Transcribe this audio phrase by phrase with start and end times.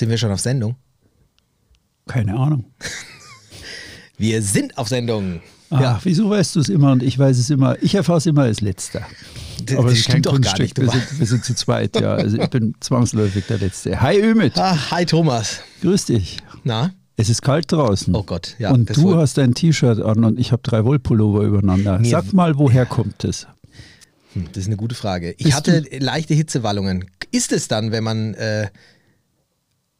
[0.00, 0.76] Sind wir schon auf Sendung?
[2.06, 2.64] Keine Ahnung.
[4.16, 5.42] Wir sind auf Sendung.
[5.68, 6.00] Ah, ja.
[6.04, 7.76] Wieso weißt du es immer und ich weiß es immer?
[7.82, 9.06] Ich erfahre es immer als Letzter.
[9.62, 10.80] Das, Aber das stimmt doch gar nicht.
[10.80, 12.14] Wir sind, wir sind, zu zweit, ja.
[12.14, 14.00] Also ich bin zwangsläufig der Letzte.
[14.00, 14.56] Hi Ümit.
[14.56, 15.60] Ah, hi Thomas.
[15.82, 16.38] Grüß dich.
[16.64, 16.94] Na?
[17.18, 18.14] Es ist kalt draußen.
[18.14, 18.70] Oh Gott, ja.
[18.70, 21.98] Und du hast ein T-Shirt an und ich habe drei Wollpullover übereinander.
[21.98, 23.46] Mir Sag mal, woher kommt es?
[24.32, 25.32] Hm, das ist eine gute Frage.
[25.32, 27.04] Ich Bist hatte leichte Hitzewallungen.
[27.32, 28.68] Ist es dann, wenn man, äh,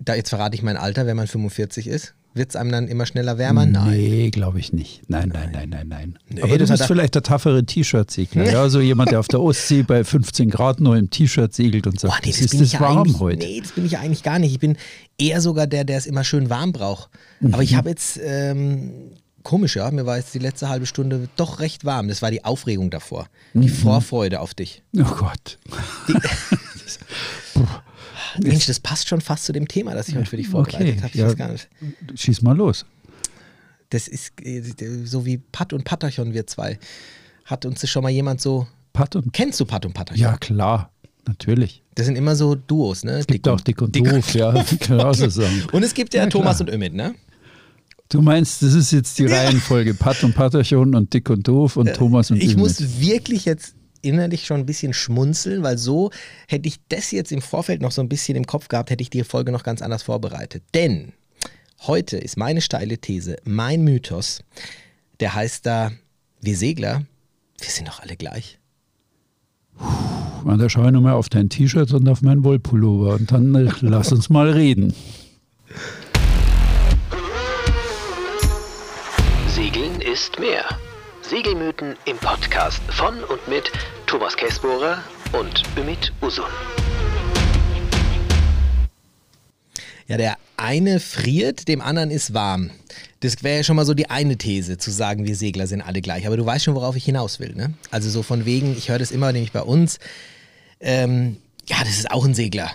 [0.01, 2.15] da jetzt verrate ich mein Alter, wenn man 45 ist?
[2.33, 3.67] Wird es einem dann immer schneller wärmer?
[3.67, 3.91] Nein.
[3.91, 5.03] Nee, glaube ich nicht.
[5.09, 6.19] Nein, nein, nein, nein, nein.
[6.29, 8.53] Nee, Aber du bist vielleicht der taffere T-Shirt-Segler.
[8.53, 11.99] ja, so jemand, der auf der Ostsee bei 15 Grad nur im T-Shirt segelt und
[11.99, 13.39] sagt, oh, nee, das, ist das warm heute.
[13.39, 14.53] Nee, das bin ich eigentlich gar nicht.
[14.53, 14.77] Ich bin
[15.19, 17.11] eher sogar der, der es immer schön warm braucht.
[17.41, 17.53] Mhm.
[17.53, 19.11] Aber ich habe jetzt, ähm,
[19.43, 22.07] komisch, ja, mir war jetzt die letzte halbe Stunde doch recht warm.
[22.07, 23.27] Das war die Aufregung davor.
[23.55, 23.69] Die mhm.
[23.69, 24.85] Vorfreude auf dich.
[24.97, 25.59] Oh Gott.
[26.07, 26.15] Die,
[28.39, 31.03] Mensch, das passt schon fast zu dem Thema, das ich heute für dich vorbereitet okay.
[31.03, 31.19] habe.
[31.19, 31.69] Ja, gar nicht.
[32.15, 32.85] Schieß mal los.
[33.91, 34.63] Das ist äh,
[35.05, 36.79] so wie Pat und Patachon, wir zwei.
[37.45, 38.67] Hat uns das schon mal jemand so.
[38.93, 40.21] Pat und Kennst du Pat und Patachon?
[40.21, 40.91] Ja, klar.
[41.27, 41.83] Natürlich.
[41.95, 43.19] Das sind immer so Duos, ne?
[43.19, 44.65] Es gibt dick auch Dick und, dick Doof, ja.
[44.81, 45.65] Kann so sagen.
[45.73, 47.15] Und es gibt ja, ja Thomas und Ümit, ne?
[48.09, 49.27] Du meinst, das ist jetzt die.
[49.27, 52.59] Reihenfolge Pat und Patachon und Dick und Doof und äh, Thomas und Ich Ümit.
[52.59, 56.11] muss wirklich jetzt innerlich schon ein bisschen schmunzeln, weil so
[56.49, 59.11] hätte ich das jetzt im Vorfeld noch so ein bisschen im Kopf gehabt, hätte ich
[59.11, 60.63] die Folge noch ganz anders vorbereitet.
[60.75, 61.13] Denn
[61.87, 64.43] heute ist meine steile These, mein Mythos,
[65.21, 65.93] der heißt da,
[66.41, 67.05] wir Segler,
[67.59, 68.59] wir sind doch alle gleich.
[69.77, 73.71] Puh, da schaue ich nochmal auf dein T-Shirt und auf meinen Wollpullover und dann äh,
[73.81, 74.95] lass uns mal reden.
[79.49, 80.65] Segeln ist mehr.
[81.31, 83.71] Segelmythen im Podcast von und mit
[84.07, 84.99] Thomas Käsbohrer
[85.33, 86.45] und Ümit Usun.
[90.09, 92.73] Ja, der eine friert, dem anderen ist warm.
[93.21, 96.01] Das wäre ja schon mal so die eine These, zu sagen, wir Segler sind alle
[96.01, 96.27] gleich.
[96.27, 97.55] Aber du weißt schon, worauf ich hinaus will.
[97.55, 97.75] Ne?
[97.93, 100.01] Also so von wegen, ich höre das immer nämlich bei uns,
[100.81, 101.37] ähm,
[101.69, 102.73] ja, das ist auch ein Segler.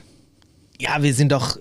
[0.79, 1.57] Ja, wir sind doch,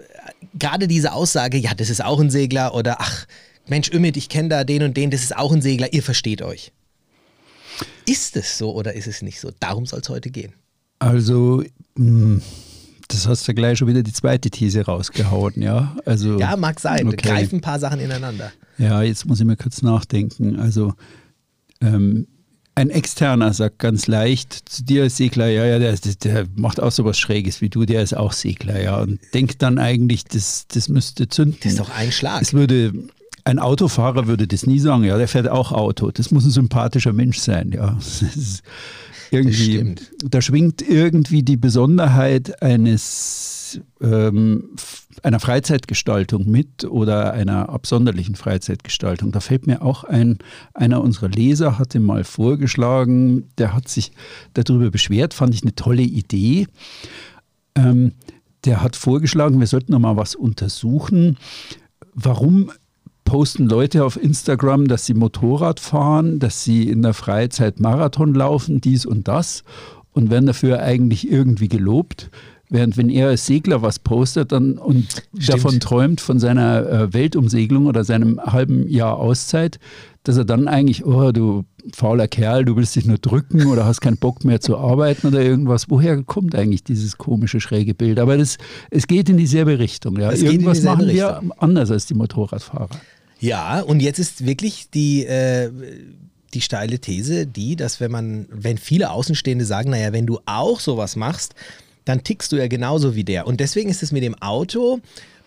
[0.56, 3.26] gerade diese Aussage, ja, das ist auch ein Segler oder ach,
[3.66, 6.40] Mensch, Ümit, ich kenne da den und den, das ist auch ein Segler, ihr versteht
[6.40, 6.70] euch.
[8.06, 9.50] Ist es so oder ist es nicht so?
[9.60, 10.52] Darum soll es heute gehen.
[10.98, 11.64] Also,
[11.96, 12.40] hm,
[13.08, 15.96] das hast du gleich schon wieder die zweite These rausgehauen, ja?
[16.04, 17.08] Also, ja, mag sein.
[17.08, 17.28] Okay.
[17.28, 18.52] Greifen ein paar Sachen ineinander.
[18.78, 20.58] Ja, jetzt muss ich mal kurz nachdenken.
[20.58, 20.94] Also,
[21.80, 22.26] ähm,
[22.76, 26.90] ein Externer sagt ganz leicht zu dir als Segler, ja, ja, der, der, macht auch
[26.90, 30.66] so was Schräges wie du, der ist auch Segler, ja, und denkt dann eigentlich, das,
[30.66, 31.58] das müsste zünden.
[31.62, 32.42] Das ist doch ein Schlag.
[32.42, 32.92] Es würde
[33.44, 36.10] ein Autofahrer würde das nie sagen, ja, der fährt auch Auto.
[36.10, 37.96] Das muss ein sympathischer Mensch sein, ja.
[39.30, 39.94] irgendwie,
[40.24, 44.70] da schwingt irgendwie die Besonderheit eines ähm,
[45.22, 49.32] einer Freizeitgestaltung mit oder einer absonderlichen Freizeitgestaltung.
[49.32, 50.38] Da fällt mir auch ein,
[50.72, 54.12] einer unserer Leser hatte mal vorgeschlagen, der hat sich
[54.54, 56.66] darüber beschwert, fand ich eine tolle Idee.
[57.74, 58.12] Ähm,
[58.64, 61.36] der hat vorgeschlagen, wir sollten noch mal was untersuchen,
[62.14, 62.70] warum
[63.24, 68.80] posten Leute auf Instagram, dass sie Motorrad fahren, dass sie in der Freizeit Marathon laufen,
[68.80, 69.64] dies und das
[70.12, 72.30] und werden dafür eigentlich irgendwie gelobt.
[72.70, 75.48] Während wenn er als Segler was postet dann, und Stimmt.
[75.48, 79.78] davon träumt, von seiner äh, Weltumsegelung oder seinem halben Jahr Auszeit,
[80.24, 84.00] dass er dann eigentlich, oh, du fauler Kerl, du willst dich nur drücken oder hast
[84.00, 85.90] keinen Bock mehr zu arbeiten oder irgendwas.
[85.90, 88.18] Woher kommt eigentlich dieses komische, schräge Bild?
[88.18, 88.56] Aber das,
[88.90, 90.18] es geht in dieselbe Richtung.
[90.18, 90.32] Ja.
[90.32, 91.52] Irgendwas machen wir Richtung.
[91.58, 92.88] anders als die Motorradfahrer.
[93.44, 95.70] Ja, und jetzt ist wirklich die, äh,
[96.54, 100.80] die steile These die, dass wenn man, wenn viele Außenstehende sagen, naja, wenn du auch
[100.80, 101.54] sowas machst,
[102.06, 103.46] dann tickst du ja genauso wie der.
[103.46, 105.00] Und deswegen ist es mit dem Auto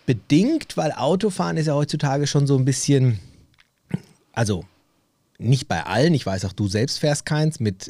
[0.05, 3.17] bedingt, weil Autofahren ist ja heutzutage schon so ein bisschen,
[4.31, 4.63] also
[5.39, 7.89] nicht bei allen, ich weiß auch, du selbst fährst keins, mit,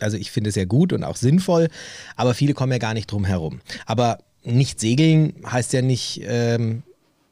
[0.00, 1.68] also ich finde es ja gut und auch sinnvoll,
[2.16, 3.60] aber viele kommen ja gar nicht drum herum.
[3.86, 6.82] Aber nicht segeln heißt ja nicht, ähm,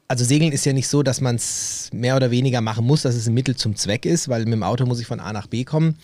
[0.07, 3.15] also Segeln ist ja nicht so, dass man es mehr oder weniger machen muss, dass
[3.15, 5.47] es ein Mittel zum Zweck ist, weil mit dem Auto muss ich von A nach
[5.47, 5.97] B kommen.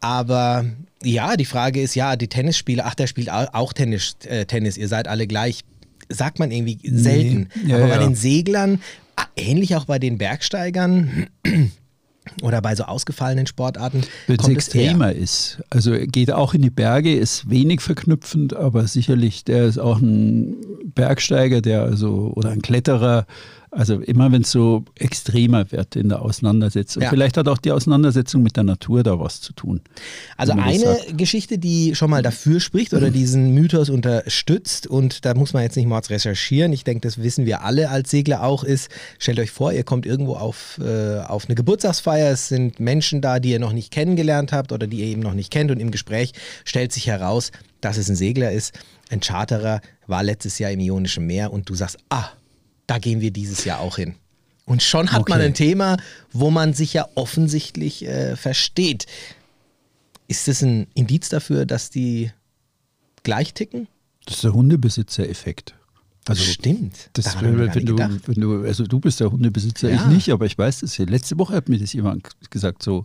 [0.00, 0.64] Aber
[1.02, 4.88] ja, die Frage ist, ja, die Tennisspieler, ach, der spielt auch Tennis, äh, Tennis, ihr
[4.88, 5.60] seid alle gleich.
[6.08, 7.48] Sagt man irgendwie selten.
[7.62, 7.70] Nee.
[7.70, 7.98] Ja, Aber bei ja.
[8.00, 8.80] den Seglern,
[9.36, 11.28] ähnlich auch bei den Bergsteigern,
[12.42, 14.02] oder bei so ausgefallenen Sportarten.
[14.26, 15.62] Weil es extremer ist.
[15.70, 20.56] Also geht auch in die Berge, ist wenig verknüpfend, aber sicherlich, der ist auch ein
[20.84, 23.26] Bergsteiger, der also oder ein Kletterer,
[23.72, 27.04] Also immer wenn es so extremer wird in der Auseinandersetzung.
[27.04, 27.10] Ja.
[27.10, 29.80] Vielleicht hat auch die Auseinandersetzung mit der Natur da was zu tun.
[30.36, 35.52] Also eine Geschichte, die schon mal dafür spricht oder diesen Mythos unterstützt und da muss
[35.52, 38.88] man jetzt nicht mal recherchieren, ich denke, das wissen wir alle als Segler auch, ist,
[39.18, 43.38] stellt euch vor, ihr kommt irgendwo auf, äh, auf eine Geburtstagsfeier, es sind Menschen da,
[43.38, 45.92] die ihr noch nicht kennengelernt habt oder die ihr eben noch nicht kennt und im
[45.92, 46.32] Gespräch
[46.64, 48.74] stellt sich heraus, dass es ein Segler ist,
[49.10, 52.30] ein Charterer, war letztes Jahr im Ionischen Meer und du sagst, ah,
[52.90, 54.16] da gehen wir dieses Jahr auch hin.
[54.64, 55.30] Und schon hat okay.
[55.30, 55.96] man ein Thema,
[56.32, 59.06] wo man sich ja offensichtlich äh, versteht.
[60.26, 62.32] Ist das ein Indiz dafür, dass die
[63.22, 63.86] gleich ticken?
[64.26, 65.76] Das ist der Hundebesitzer-Effekt.
[66.30, 67.10] Also, Stimmt.
[67.14, 69.96] Das, wenn, wenn, du, wenn, du, also du bist der Hundebesitzer, ja.
[69.96, 71.06] ich nicht, aber ich weiß das hier.
[71.06, 73.04] Letzte Woche hat mir das jemand gesagt, so,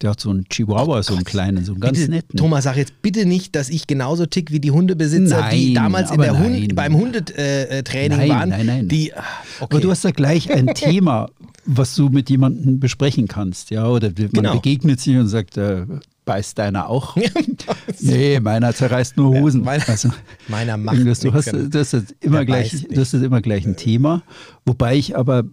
[0.00, 2.38] der hat so einen Chihuahua, oh so einen kleinen, so einen ganz bitte, netten.
[2.38, 6.12] Thomas, sag jetzt bitte nicht, dass ich genauso tick wie die Hundebesitzer, nein, die damals
[6.12, 8.48] in der Hund, beim Hundetraining nein, waren.
[8.50, 9.22] Nein, nein, die, okay.
[9.58, 11.28] Aber du hast da gleich ein Thema,
[11.66, 14.54] was du mit jemandem besprechen kannst, ja, oder man genau.
[14.54, 15.86] begegnet sich und sagt, äh,
[16.24, 17.16] beißt deiner auch?
[18.00, 19.60] nee, meiner zerreißt nur Hosen.
[19.60, 20.10] Ja, meiner, also,
[20.48, 24.22] meiner macht du hast, du hast immer gleich, du hast immer gleich ein Thema.
[24.64, 25.44] Wobei ich aber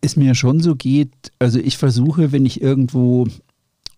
[0.00, 3.26] es mir schon so geht, also ich versuche, wenn ich irgendwo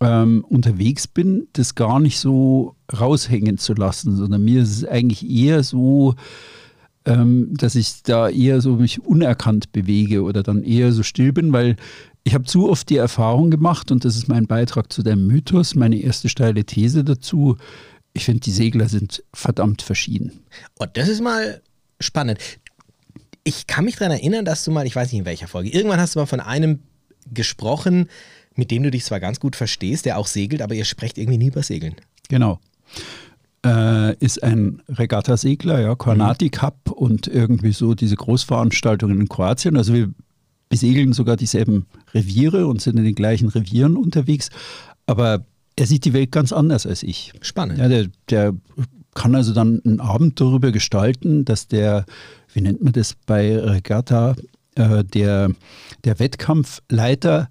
[0.00, 5.28] ähm, unterwegs bin, das gar nicht so raushängen zu lassen, sondern mir ist es eigentlich
[5.28, 6.16] eher so,
[7.04, 11.52] ähm, dass ich da eher so mich unerkannt bewege oder dann eher so still bin,
[11.52, 11.76] weil
[12.24, 15.74] ich habe zu oft die Erfahrung gemacht, und das ist mein Beitrag zu dem Mythos,
[15.74, 17.56] meine erste steile These dazu.
[18.12, 20.30] Ich finde, die Segler sind verdammt verschieden.
[20.78, 21.62] Und oh, das ist mal
[22.00, 22.38] spannend.
[23.44, 25.98] Ich kann mich daran erinnern, dass du mal, ich weiß nicht in welcher Folge, irgendwann
[25.98, 26.80] hast du mal von einem
[27.32, 28.08] gesprochen,
[28.54, 31.38] mit dem du dich zwar ganz gut verstehst, der auch segelt, aber ihr sprecht irgendwie
[31.38, 31.96] nie über Segeln.
[32.28, 32.60] Genau.
[33.64, 39.76] Äh, ist ein Regattasegler, ja, Kornati Cup und irgendwie so diese Großveranstaltungen in Kroatien.
[39.76, 40.12] Also wir
[40.72, 41.84] besegeln sogar dieselben
[42.14, 44.48] Reviere und sind in den gleichen Revieren unterwegs.
[45.04, 45.44] Aber
[45.76, 47.34] er sieht die Welt ganz anders als ich.
[47.42, 47.78] Spannend.
[47.78, 48.54] Ja, der, der
[49.14, 52.06] kann also dann einen Abend darüber gestalten, dass der,
[52.54, 54.34] wie nennt man das bei Regatta,
[54.74, 55.50] äh, der,
[56.04, 57.50] der Wettkampfleiter,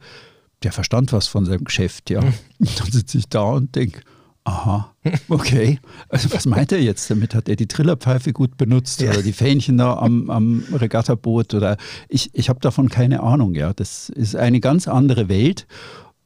[0.64, 2.22] der verstand was von seinem Geschäft, ja.
[2.22, 2.34] Mhm.
[2.80, 4.02] Dann sitze ich da und denke,
[4.44, 4.96] Aha,
[5.30, 5.80] okay.
[6.10, 7.36] Also was meint er jetzt damit?
[7.36, 9.12] Hat er die Trillerpfeife gut benutzt ja.
[9.12, 11.54] oder die Fähnchen da am, am Regattaboot?
[11.54, 11.78] Oder
[12.10, 13.74] ich, ich habe davon keine Ahnung, ja.
[13.74, 15.68] Das ist eine ganz andere Welt.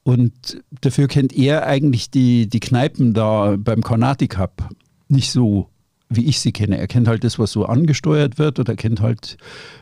[0.04, 4.70] Und dafür kennt er eigentlich die, die Kneipen da beim Carnati Cup
[5.08, 5.70] nicht so,
[6.10, 6.78] wie ich sie kenne.
[6.78, 9.36] Er kennt halt das, was so angesteuert wird oder kennt halt,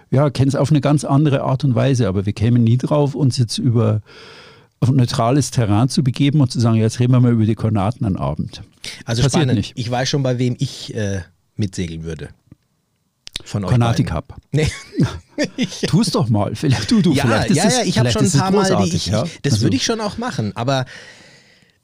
[0.10, 2.08] ja, kennt es auf eine ganz andere Art und Weise.
[2.08, 4.02] Aber wir kämen nie drauf, uns jetzt über
[4.84, 8.06] auf neutrales Terrain zu begeben und zu sagen, jetzt reden wir mal über die Koordinaten
[8.06, 8.62] am Abend.
[9.06, 9.58] Also Passiert spannend.
[9.58, 9.74] Nicht.
[9.76, 11.22] Ich weiß schon, bei wem ich äh,
[11.56, 12.30] mitsegeln würde.
[13.44, 14.36] Von Konati Cup.
[14.52, 14.68] Nee.
[15.88, 16.56] tu es doch mal.
[16.56, 19.08] Vielleicht, du, du, ja, vielleicht ja, ja, ich habe schon ein paar Mal, die ich,
[19.08, 19.24] ja?
[19.42, 19.64] das also.
[19.64, 20.56] würde ich schon auch machen.
[20.56, 20.86] Aber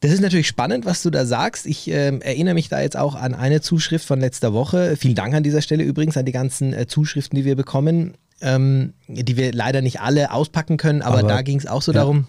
[0.01, 1.65] das ist natürlich spannend, was du da sagst.
[1.65, 4.95] Ich äh, erinnere mich da jetzt auch an eine Zuschrift von letzter Woche.
[4.97, 8.93] Vielen Dank an dieser Stelle übrigens an die ganzen äh, Zuschriften, die wir bekommen, ähm,
[9.07, 11.01] die wir leider nicht alle auspacken können.
[11.01, 11.99] Aber, aber da ging es auch so ja.
[11.99, 12.27] darum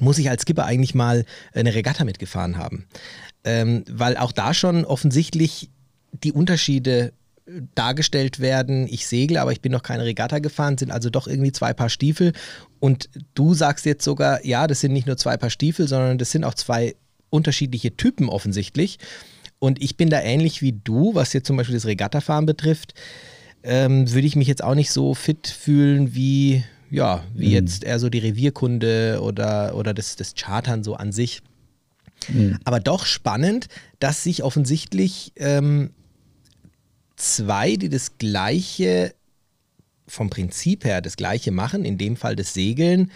[0.00, 2.86] muss ich als Skipper eigentlich mal eine Regatta mitgefahren haben.
[3.44, 5.70] Ähm, weil auch da schon offensichtlich
[6.12, 7.12] die Unterschiede
[7.46, 8.86] äh, dargestellt werden.
[8.88, 11.90] Ich segle, aber ich bin noch keine Regatta gefahren, sind also doch irgendwie zwei Paar
[11.90, 12.32] Stiefel.
[12.80, 16.30] Und du sagst jetzt sogar, ja, das sind nicht nur zwei Paar Stiefel, sondern das
[16.30, 16.94] sind auch zwei
[17.30, 18.98] unterschiedliche Typen offensichtlich.
[19.58, 22.94] Und ich bin da ähnlich wie du, was jetzt zum Beispiel das Regattafahren betrifft,
[23.62, 27.52] ähm, würde ich mich jetzt auch nicht so fit fühlen wie ja, wie mhm.
[27.52, 31.42] jetzt eher so die Revierkunde oder, oder das, das Chartern so an sich.
[32.28, 32.58] Mhm.
[32.64, 33.66] Aber doch spannend,
[33.98, 35.90] dass sich offensichtlich ähm,
[37.16, 39.12] zwei, die das gleiche,
[40.06, 43.10] vom Prinzip her das gleiche machen, in dem Fall das Segeln,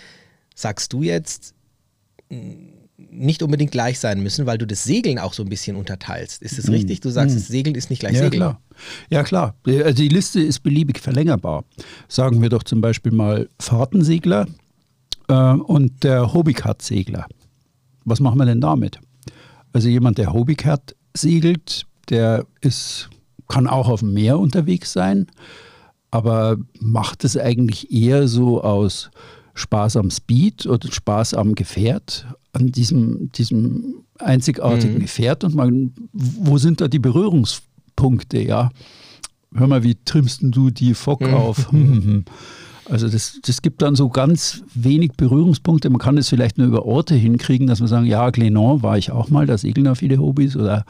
[0.56, 1.54] sagst du jetzt,
[2.99, 6.43] nicht unbedingt gleich sein müssen, weil du das Segeln auch so ein bisschen unterteilst.
[6.43, 6.75] Ist das mhm.
[6.75, 7.00] richtig?
[7.00, 7.38] Du sagst, mhm.
[7.38, 8.40] das Segeln ist nicht gleich ja, Segeln.
[8.40, 8.61] Klar.
[9.09, 9.55] Ja, klar.
[9.64, 11.64] Also die Liste ist beliebig verlängerbar.
[12.09, 14.47] Sagen wir doch zum Beispiel mal Fahrtensegler
[15.28, 17.26] äh, und der Hobbycat-Segler.
[18.05, 18.99] Was machen wir denn damit?
[19.73, 23.11] Also jemand, der Hobbycat segelt, der ist,
[23.47, 25.26] kann auch auf dem Meer unterwegs sein,
[26.11, 29.11] aber macht es eigentlich eher so aus
[29.59, 35.00] Spaß am Speed oder Spaß am Gefährt, an diesem, diesem einzigartigen mhm.
[35.00, 38.71] Gefährt und man, wo sind da die Berührungspunkte, ja?
[39.55, 41.35] Hör mal, wie trimmst du die Fock mhm.
[41.35, 41.69] auf?
[42.91, 45.91] also das, das gibt dann so ganz wenig Berührungspunkte.
[45.91, 49.11] Man kann es vielleicht nur über Orte hinkriegen, dass man sagen, ja, Glenon war ich
[49.11, 50.85] auch mal, da segeln da viele Hobbys oder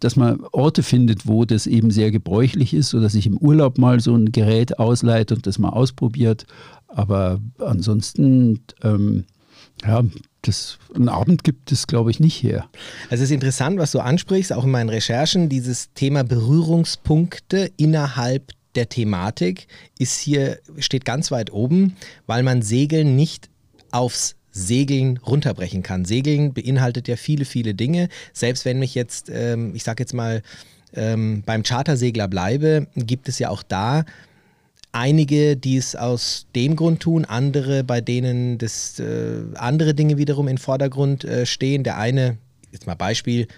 [0.00, 4.00] dass man Orte findet, wo das eben sehr gebräuchlich ist, oder sich im Urlaub mal
[4.00, 6.46] so ein Gerät ausleiht und das mal ausprobiert.
[6.88, 9.24] Aber ansonsten, ähm,
[9.84, 10.02] ja,
[10.42, 12.68] das, einen Abend gibt es, glaube ich, nicht her.
[13.10, 18.52] Also es ist interessant, was du ansprichst, auch in meinen Recherchen, dieses Thema Berührungspunkte innerhalb
[18.74, 19.68] der Thematik
[19.98, 21.96] ist hier, steht ganz weit oben,
[22.26, 23.48] weil man Segeln nicht
[23.92, 26.04] aufs Segeln runterbrechen kann.
[26.04, 28.08] Segeln beinhaltet ja viele, viele Dinge.
[28.32, 30.42] Selbst wenn mich jetzt, ähm, ich sage jetzt mal,
[30.94, 34.04] ähm, beim Chartersegler bleibe, gibt es ja auch da
[34.92, 40.46] einige, die es aus dem Grund tun, andere, bei denen das äh, andere Dinge wiederum
[40.46, 41.82] im Vordergrund äh, stehen.
[41.82, 42.38] Der eine,
[42.70, 43.48] jetzt mal Beispiel,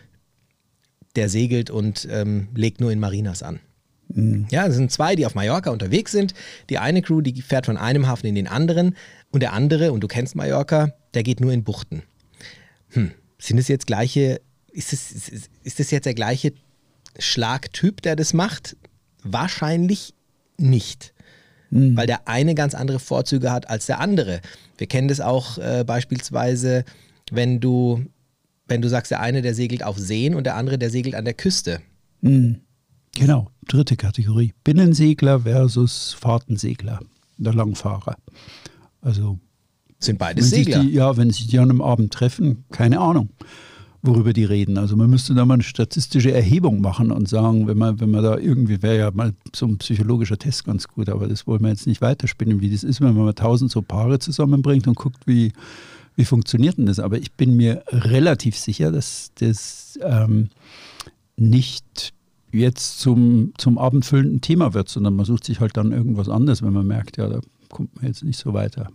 [1.14, 3.60] der segelt und ähm, legt nur in Marinas an.
[4.08, 4.46] Mhm.
[4.50, 6.32] Ja, es sind zwei, die auf Mallorca unterwegs sind.
[6.70, 8.96] Die eine Crew, die fährt von einem Hafen in den anderen
[9.37, 12.02] und der andere, und du kennst Mallorca, der geht nur in Buchten.
[12.88, 14.40] Hm, sind es jetzt gleiche,
[14.73, 16.55] ist es, ist, ist es jetzt der gleiche
[17.19, 18.78] Schlagtyp, der das macht?
[19.23, 20.14] Wahrscheinlich
[20.57, 21.12] nicht.
[21.69, 21.99] Mhm.
[21.99, 24.40] Weil der eine ganz andere Vorzüge hat als der andere.
[24.78, 26.87] Wir kennen das auch äh, beispielsweise,
[27.31, 28.07] wenn du,
[28.69, 31.26] wenn du sagst, der eine, der segelt auf Seen und der andere, der segelt an
[31.26, 31.83] der Küste.
[32.23, 32.62] Mhm.
[33.14, 34.55] Genau, dritte Kategorie.
[34.64, 37.00] Binnensegler versus Fahrtensegler,
[37.37, 38.16] der Langfahrer.
[39.06, 39.38] Also
[40.00, 40.80] sind beides Segler.
[40.80, 43.30] Die, ja, wenn sich die an einem Abend treffen, keine Ahnung,
[44.02, 44.78] worüber die reden.
[44.78, 48.25] Also man müsste da mal eine statistische Erhebung machen und sagen, wenn man, wenn man
[48.25, 51.68] da irgendwie, wäre ja mal so ein psychologischer Test ganz gut, aber das wollen wir
[51.68, 55.25] jetzt nicht weiterspinnen, wie das ist, wenn man mal tausend so Paare zusammenbringt und guckt,
[55.26, 55.52] wie,
[56.16, 56.98] wie funktioniert denn das.
[56.98, 60.48] Aber ich bin mir relativ sicher, dass das ähm,
[61.36, 62.12] nicht
[62.50, 66.72] jetzt zum, zum abendfüllenden Thema wird, sondern man sucht sich halt dann irgendwas anderes, wenn
[66.72, 68.90] man merkt, ja, da kommt man jetzt nicht so weiter.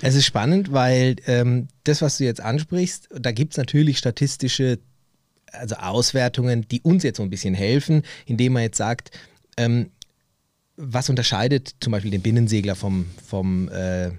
[0.00, 4.78] Es ist spannend, weil ähm, das, was du jetzt ansprichst, da gibt es natürlich statistische
[5.52, 9.10] also Auswertungen, die uns jetzt so ein bisschen helfen, indem man jetzt sagt,
[9.56, 9.90] ähm,
[10.76, 14.10] was unterscheidet zum Beispiel den Binnensegler vom, vom äh,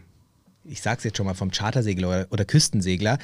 [0.65, 3.17] ich sage es jetzt schon mal, vom Chartersegler oder, oder Küstensegler.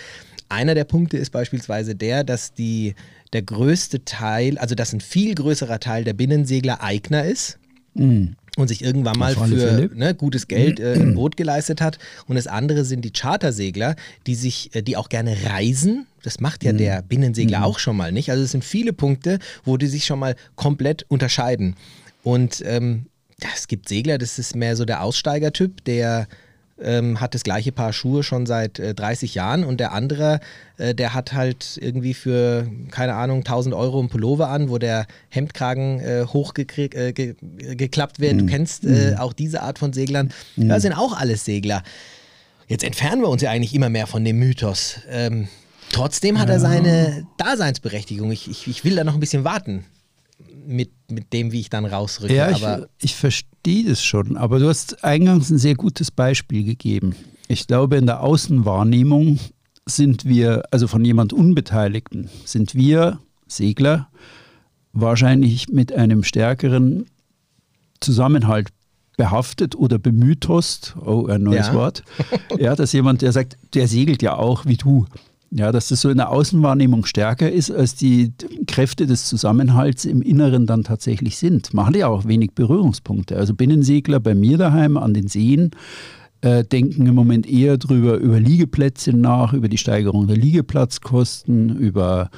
[0.49, 2.95] Einer der Punkte ist beispielsweise der, dass die,
[3.33, 7.59] der größte Teil, also dass ein viel größerer Teil der Binnensegler Eigner ist.
[7.99, 11.97] Mhm und sich irgendwann mal für ne, gutes Geld äh, ein Boot geleistet hat.
[12.27, 13.95] Und das andere sind die Chartersegler,
[14.27, 16.07] die sich, äh, die auch gerne reisen.
[16.23, 16.77] Das macht ja mhm.
[16.77, 17.63] der Binnensegler mhm.
[17.63, 18.31] auch schon mal nicht.
[18.31, 21.75] Also es sind viele Punkte, wo die sich schon mal komplett unterscheiden.
[22.23, 23.05] Und ähm,
[23.55, 26.27] es gibt Segler, das ist mehr so der Aussteigertyp, der
[26.81, 30.39] ähm, hat das gleiche Paar Schuhe schon seit äh, 30 Jahren und der andere,
[30.77, 35.07] äh, der hat halt irgendwie für, keine Ahnung, 1000 Euro einen Pullover an, wo der
[35.29, 37.35] Hemdkragen äh, hochgeklappt äh, ge
[38.17, 38.33] wird.
[38.33, 38.37] Mhm.
[38.39, 39.17] Du kennst äh, mhm.
[39.17, 40.31] auch diese Art von Seglern.
[40.55, 40.69] Mhm.
[40.69, 41.83] Das sind auch alles Segler.
[42.67, 44.99] Jetzt entfernen wir uns ja eigentlich immer mehr von dem Mythos.
[45.09, 45.47] Ähm,
[45.91, 46.55] trotzdem hat ja.
[46.55, 48.31] er seine Daseinsberechtigung.
[48.31, 49.85] Ich, ich, ich will da noch ein bisschen warten
[50.65, 52.33] mit, mit dem, wie ich dann rausrücke.
[52.33, 52.63] Ja, ich,
[53.01, 57.15] ich verstehe das schon, aber du hast eingangs ein sehr gutes Beispiel gegeben.
[57.47, 59.39] Ich glaube, in der Außenwahrnehmung
[59.85, 64.09] sind wir, also von jemand Unbeteiligten, sind wir Segler
[64.93, 67.05] wahrscheinlich mit einem stärkeren
[67.99, 68.69] Zusammenhalt
[69.17, 71.73] behaftet oder bemythost, oh, ein neues ja.
[71.73, 72.03] Wort,
[72.57, 75.05] ja, dass jemand, der sagt, der segelt ja auch wie du.
[75.51, 78.33] Ja, dass das so in der Außenwahrnehmung stärker ist, als die
[78.67, 81.71] Kräfte des Zusammenhalts im Inneren dann tatsächlich sind.
[81.75, 83.35] Hat ja auch wenig Berührungspunkte.
[83.35, 85.71] Also Binnensegler bei mir daheim an den Seen
[86.41, 92.29] äh, denken im Moment eher drüber über Liegeplätze nach, über die Steigerung der Liegeplatzkosten, über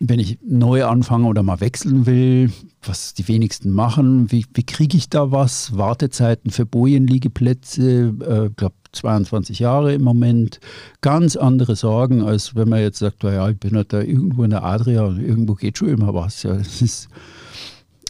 [0.00, 4.96] wenn ich neu anfange oder mal wechseln will, was die wenigsten machen, wie, wie kriege
[4.96, 5.76] ich da was?
[5.76, 10.60] Wartezeiten für Bojenliegeplätze, äh, glaube 22 Jahre im Moment.
[11.00, 14.50] Ganz andere Sorgen, als wenn man jetzt sagt, naja, ich bin halt da irgendwo in
[14.50, 16.42] der Adria und irgendwo geht schon immer was.
[16.42, 17.08] Ja, das ist,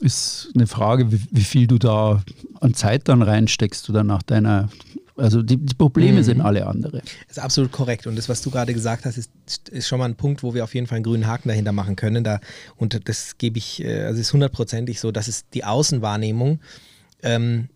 [0.01, 2.23] ist eine Frage, wie, wie viel du da
[2.61, 4.69] an Zeit dann reinsteckst oder nach deiner
[5.17, 6.25] also die, die Probleme mhm.
[6.25, 7.01] sind alle andere.
[7.29, 8.07] Das ist absolut korrekt.
[8.07, 9.31] Und das, was du gerade gesagt hast, ist,
[9.71, 11.97] ist schon mal ein Punkt, wo wir auf jeden Fall einen grünen Haken dahinter machen
[11.97, 12.25] können.
[12.25, 12.41] Da,
[12.77, 16.61] und das gebe ich, äh, also ist hundertprozentig so, dass es die Außenwahrnehmung
[17.23, 17.69] ähm,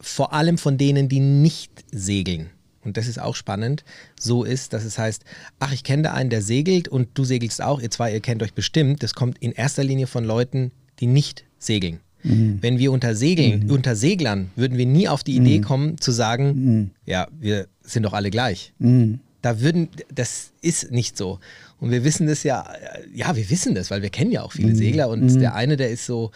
[0.00, 2.50] vor allem von denen, die nicht segeln,
[2.84, 3.84] und das ist auch spannend,
[4.18, 5.24] so ist, dass es heißt,
[5.60, 8.42] ach, ich kenne da einen, der segelt und du segelst auch, ihr zwei, ihr kennt
[8.42, 9.02] euch bestimmt.
[9.02, 12.00] Das kommt in erster Linie von Leuten, die nicht segeln.
[12.22, 12.58] Mhm.
[12.60, 13.70] Wenn wir unter Segeln, mhm.
[13.70, 15.62] unter Seglern, würden wir nie auf die Idee mhm.
[15.64, 16.90] kommen zu sagen, mhm.
[17.06, 18.72] ja, wir sind doch alle gleich.
[18.78, 19.20] Mhm.
[19.40, 21.40] Da würden, das ist nicht so.
[21.80, 22.64] Und wir wissen das ja,
[23.12, 24.76] ja, wir wissen das, weil wir kennen ja auch viele.
[24.76, 26.30] Segler und der eine, der ist so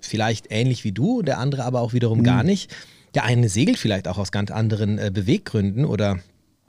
[0.00, 2.74] vielleicht ähnlich wie du, der andere aber auch wiederum gar nicht.
[3.14, 6.20] Der eine segelt vielleicht auch aus ganz anderen äh, Beweggründen oder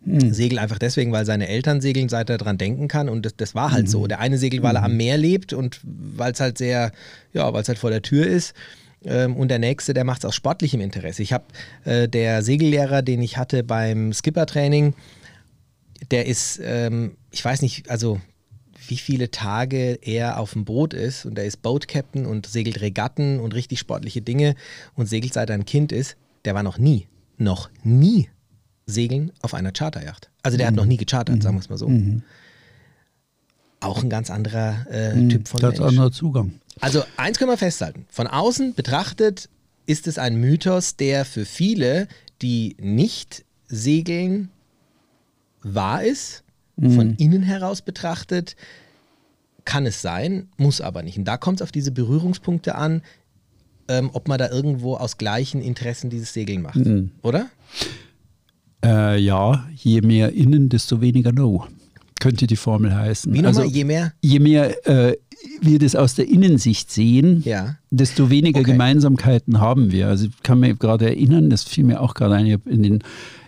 [0.05, 0.33] Mhm.
[0.33, 3.09] Segel einfach deswegen, weil seine Eltern segeln, seit er dran denken kann.
[3.09, 3.91] Und das, das war halt mhm.
[3.91, 4.07] so.
[4.07, 6.91] Der eine segelt, weil er am Meer lebt und weil es halt sehr,
[7.33, 8.53] ja, weil es halt vor der Tür ist.
[9.03, 11.21] Ähm, und der nächste, der macht es aus sportlichem Interesse.
[11.21, 11.45] Ich habe
[11.85, 14.93] äh, der Segellehrer, den ich hatte beim Skipper-Training,
[16.11, 18.19] der ist, ähm, ich weiß nicht, also
[18.87, 22.81] wie viele Tage er auf dem Boot ist und er ist Boat Captain und segelt
[22.81, 24.55] Regatten und richtig sportliche Dinge
[24.95, 26.15] und segelt seit er ein Kind ist,
[26.45, 28.29] der war noch nie, noch nie
[28.89, 30.29] segeln auf einer Charterjacht.
[30.43, 30.69] Also der mhm.
[30.69, 31.41] hat noch nie gechartert, mhm.
[31.41, 31.87] sagen wir es mal so.
[31.87, 32.23] Mhm.
[33.79, 35.29] Auch ein ganz anderer äh, mhm.
[35.29, 35.89] Typ von Ganz Mensch.
[35.89, 36.53] anderer Zugang.
[36.81, 38.05] Also eins können wir festhalten.
[38.09, 39.49] Von außen betrachtet
[39.85, 42.07] ist es ein Mythos, der für viele,
[42.41, 44.49] die nicht segeln,
[45.63, 46.43] wahr ist.
[46.75, 46.91] Mhm.
[46.91, 48.55] Von innen heraus betrachtet
[49.65, 51.17] kann es sein, muss aber nicht.
[51.17, 53.01] Und da kommt es auf diese Berührungspunkte an,
[53.87, 57.11] ähm, ob man da irgendwo aus gleichen Interessen dieses Segeln macht, mhm.
[57.21, 57.47] oder?
[58.83, 61.65] Äh, ja, je mehr innen, desto weniger no.
[62.19, 63.33] Könnte die Formel heißen.
[63.33, 64.13] Wie nochmal, also, je mehr?
[64.21, 65.15] Je mehr äh,
[65.61, 67.75] wir das aus der Innensicht sehen, ja.
[67.89, 68.71] desto weniger okay.
[68.71, 70.07] Gemeinsamkeiten haben wir.
[70.07, 72.83] Also ich kann mir gerade erinnern, das fiel mir auch gerade ein, ich habe in
[72.83, 73.03] den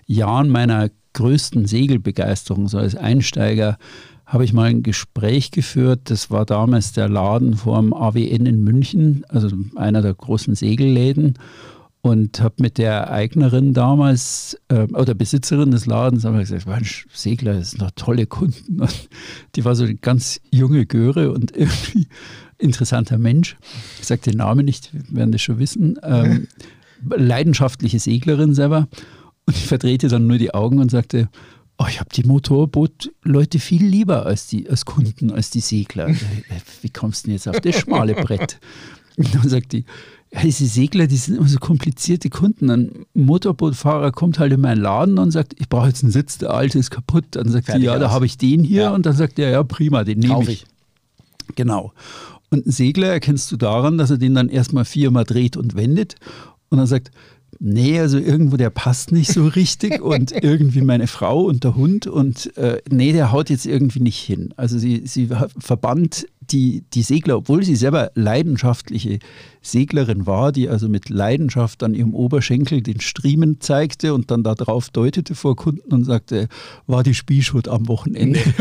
[0.06, 3.78] Jahren meiner größten Segelbegeisterung, so als Einsteiger,
[4.26, 6.02] habe ich mal ein Gespräch geführt.
[6.06, 11.38] Das war damals der Laden vor dem AWN in München, also einer der großen Segelläden.
[12.04, 17.54] Und habe mit der Eignerin damals äh, oder Besitzerin des Ladens habe gesagt, Mensch, Segler,
[17.54, 18.82] das sind doch tolle Kunden.
[18.82, 19.10] Und
[19.56, 22.08] die war so eine ganz junge Göre und irgendwie
[22.58, 23.56] interessanter Mensch.
[24.00, 26.00] Ich sage den Namen nicht, werden das schon wissen.
[26.02, 26.48] Ähm,
[27.08, 28.88] leidenschaftliche Seglerin selber.
[29.46, 31.30] Und ich verdrehte dann nur die Augen und sagte,
[31.78, 36.10] oh, ich habe die Motorbootleute viel lieber als die als Kunden, als die Segler.
[36.82, 38.60] Wie kommst du denn jetzt auf das schmale Brett?
[39.26, 39.86] Und dann sagt die,
[40.34, 42.70] ja, diese Segler, die sind immer so komplizierte Kunden.
[42.70, 46.52] Ein Motorbootfahrer kommt halt in meinen Laden und sagt, ich brauche jetzt einen Sitz, der
[46.52, 47.26] alte ist kaputt.
[47.32, 48.00] Dann sagt Fertig die, ja, aus.
[48.00, 48.84] da habe ich den hier.
[48.84, 48.94] Ja.
[48.94, 50.50] Und dann sagt er, ja, prima, den nehme ich.
[50.50, 50.66] ich.
[51.56, 51.92] Genau.
[52.50, 56.16] Und einen Segler erkennst du daran, dass er den dann erstmal viermal dreht und wendet.
[56.70, 57.12] Und dann sagt,
[57.60, 62.08] nee, also irgendwo der passt nicht so richtig und irgendwie meine Frau und der Hund
[62.08, 64.54] und äh, nee, der haut jetzt irgendwie nicht hin.
[64.58, 69.20] Also sie, sie verbannt die, die Segler, obwohl sie selber leidenschaftliche
[69.62, 74.90] Seglerin war, die also mit Leidenschaft an ihrem Oberschenkel den Striemen zeigte und dann darauf
[74.90, 76.48] deutete vor Kunden und sagte,
[76.88, 78.40] war die Spielschuld am Wochenende.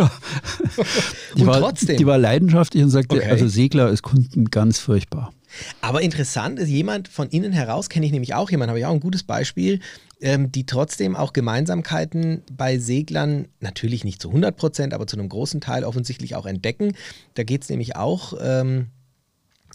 [1.36, 1.96] Die, war, trotzdem.
[1.96, 3.30] die war leidenschaftlich und sagte, okay.
[3.30, 5.32] also Segler als Kunden ganz furchtbar.
[5.80, 8.92] Aber interessant ist, jemand von innen heraus kenne ich nämlich auch, jemand habe ich auch
[8.92, 9.80] ein gutes Beispiel,
[10.20, 15.28] ähm, die trotzdem auch Gemeinsamkeiten bei Seglern, natürlich nicht zu 100 Prozent, aber zu einem
[15.28, 16.94] großen Teil offensichtlich auch entdecken.
[17.34, 18.88] Da geht es nämlich auch, ähm,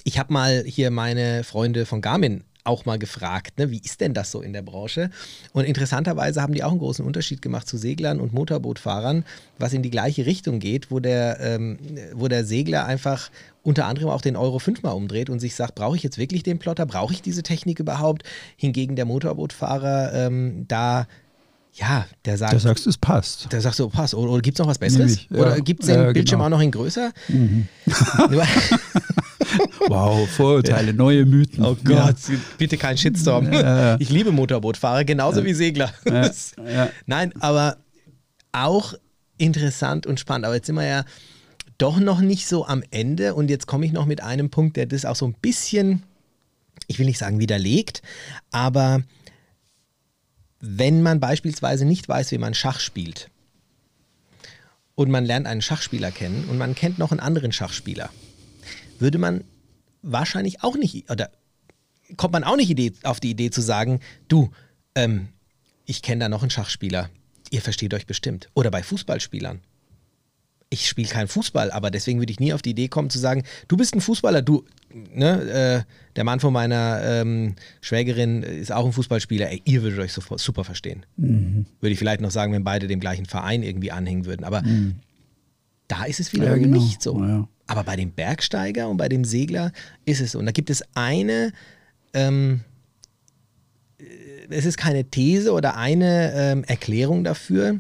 [0.04, 4.14] ich habe mal hier meine Freunde von Garmin auch mal gefragt, ne, wie ist denn
[4.14, 5.12] das so in der Branche?
[5.54, 9.24] Und interessanterweise haben die auch einen großen Unterschied gemacht zu Seglern und Motorbootfahrern,
[9.60, 11.78] was in die gleiche Richtung geht, wo der, ähm,
[12.14, 13.30] wo der Segler einfach
[13.66, 16.44] unter anderem auch den Euro 5 mal umdreht und sich sagt, brauche ich jetzt wirklich
[16.44, 16.86] den Plotter?
[16.86, 18.24] Brauche ich diese Technik überhaupt?
[18.56, 21.08] Hingegen der Motorbootfahrer ähm, da
[21.74, 22.54] ja, der sagt.
[22.54, 23.52] Der sagst, es passt.
[23.52, 24.14] Der sagt so, passt.
[24.14, 25.28] Oder, oder gibt es noch was Besseres?
[25.30, 26.46] Ja, oder gibt es den ja, Bildschirm genau.
[26.46, 27.12] auch noch in größer?
[27.28, 27.68] Mhm.
[29.88, 31.66] wow, Vorurteile, neue Mythen.
[31.66, 32.36] Oh Gott, ja.
[32.58, 33.52] bitte kein Shitstorm.
[34.00, 35.92] Ich liebe Motorbootfahrer, genauso wie Segler.
[37.06, 37.78] Nein, aber
[38.54, 38.94] auch
[39.38, 40.46] interessant und spannend.
[40.46, 41.04] Aber jetzt sind wir ja
[41.78, 43.36] doch noch nicht so am Ende.
[43.36, 46.04] Und jetzt komme ich noch mit einem Punkt, der das auch so ein bisschen,
[46.88, 48.02] ich will nicht sagen widerlegt,
[48.52, 49.04] aber
[50.60, 53.30] wenn man beispielsweise nicht weiß, wie man Schach spielt
[54.96, 58.10] und man lernt einen Schachspieler kennen und man kennt noch einen anderen Schachspieler,
[58.98, 59.44] würde man
[60.02, 61.30] wahrscheinlich auch nicht, oder
[62.18, 64.52] kommt man auch nicht auf die Idee zu sagen, du,
[64.96, 65.30] ähm,
[65.86, 67.10] ich kenne da noch einen Schachspieler,
[67.52, 68.50] ihr versteht euch bestimmt.
[68.54, 69.62] Oder bei Fußballspielern
[70.70, 73.44] ich spiele keinen Fußball, aber deswegen würde ich nie auf die Idee kommen zu sagen,
[73.68, 74.66] du bist ein Fußballer, du,
[75.14, 80.00] ne, äh, der Mann von meiner ähm, Schwägerin ist auch ein Fußballspieler, ey, ihr würdet
[80.00, 81.06] euch so, super verstehen.
[81.18, 81.66] Mhm.
[81.80, 84.96] Würde ich vielleicht noch sagen, wenn beide dem gleichen Verein irgendwie anhängen würden, aber mhm.
[85.88, 86.78] da ist es wieder ja, genau.
[86.78, 87.24] nicht so.
[87.24, 87.48] Ja.
[87.68, 89.72] Aber bei dem Bergsteiger und bei dem Segler
[90.06, 90.40] ist es so.
[90.40, 91.52] Und da gibt es eine,
[92.14, 92.62] ähm,
[94.50, 97.80] es ist keine These oder eine ähm, Erklärung dafür,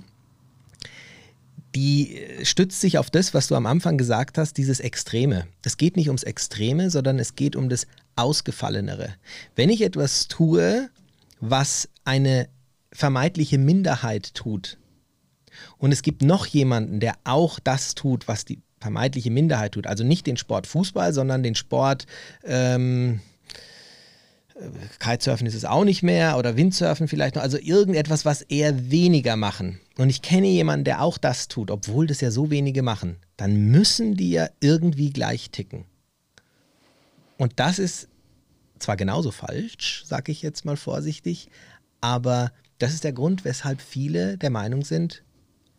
[1.75, 5.47] die äh, stützt sich auf das, was du am Anfang gesagt hast, dieses Extreme.
[5.63, 7.85] Es geht nicht ums Extreme, sondern es geht um das
[8.15, 9.13] Ausgefallenere.
[9.55, 10.89] Wenn ich etwas tue,
[11.41, 12.47] was eine
[12.91, 14.77] vermeintliche Minderheit tut,
[15.77, 20.03] und es gibt noch jemanden, der auch das tut, was die vermeintliche Minderheit tut, also
[20.03, 22.05] nicht den Sport Fußball, sondern den Sport,
[22.43, 23.21] ähm,
[24.99, 27.43] Kitesurfen ist es auch nicht mehr oder Windsurfen vielleicht noch.
[27.43, 29.79] Also irgendetwas, was eher weniger machen.
[29.97, 33.17] Und ich kenne jemanden, der auch das tut, obwohl das ja so wenige machen.
[33.35, 35.85] Dann müssen die ja irgendwie gleich ticken.
[37.37, 38.07] Und das ist
[38.79, 41.49] zwar genauso falsch, sage ich jetzt mal vorsichtig,
[41.99, 45.23] aber das ist der Grund, weshalb viele der Meinung sind,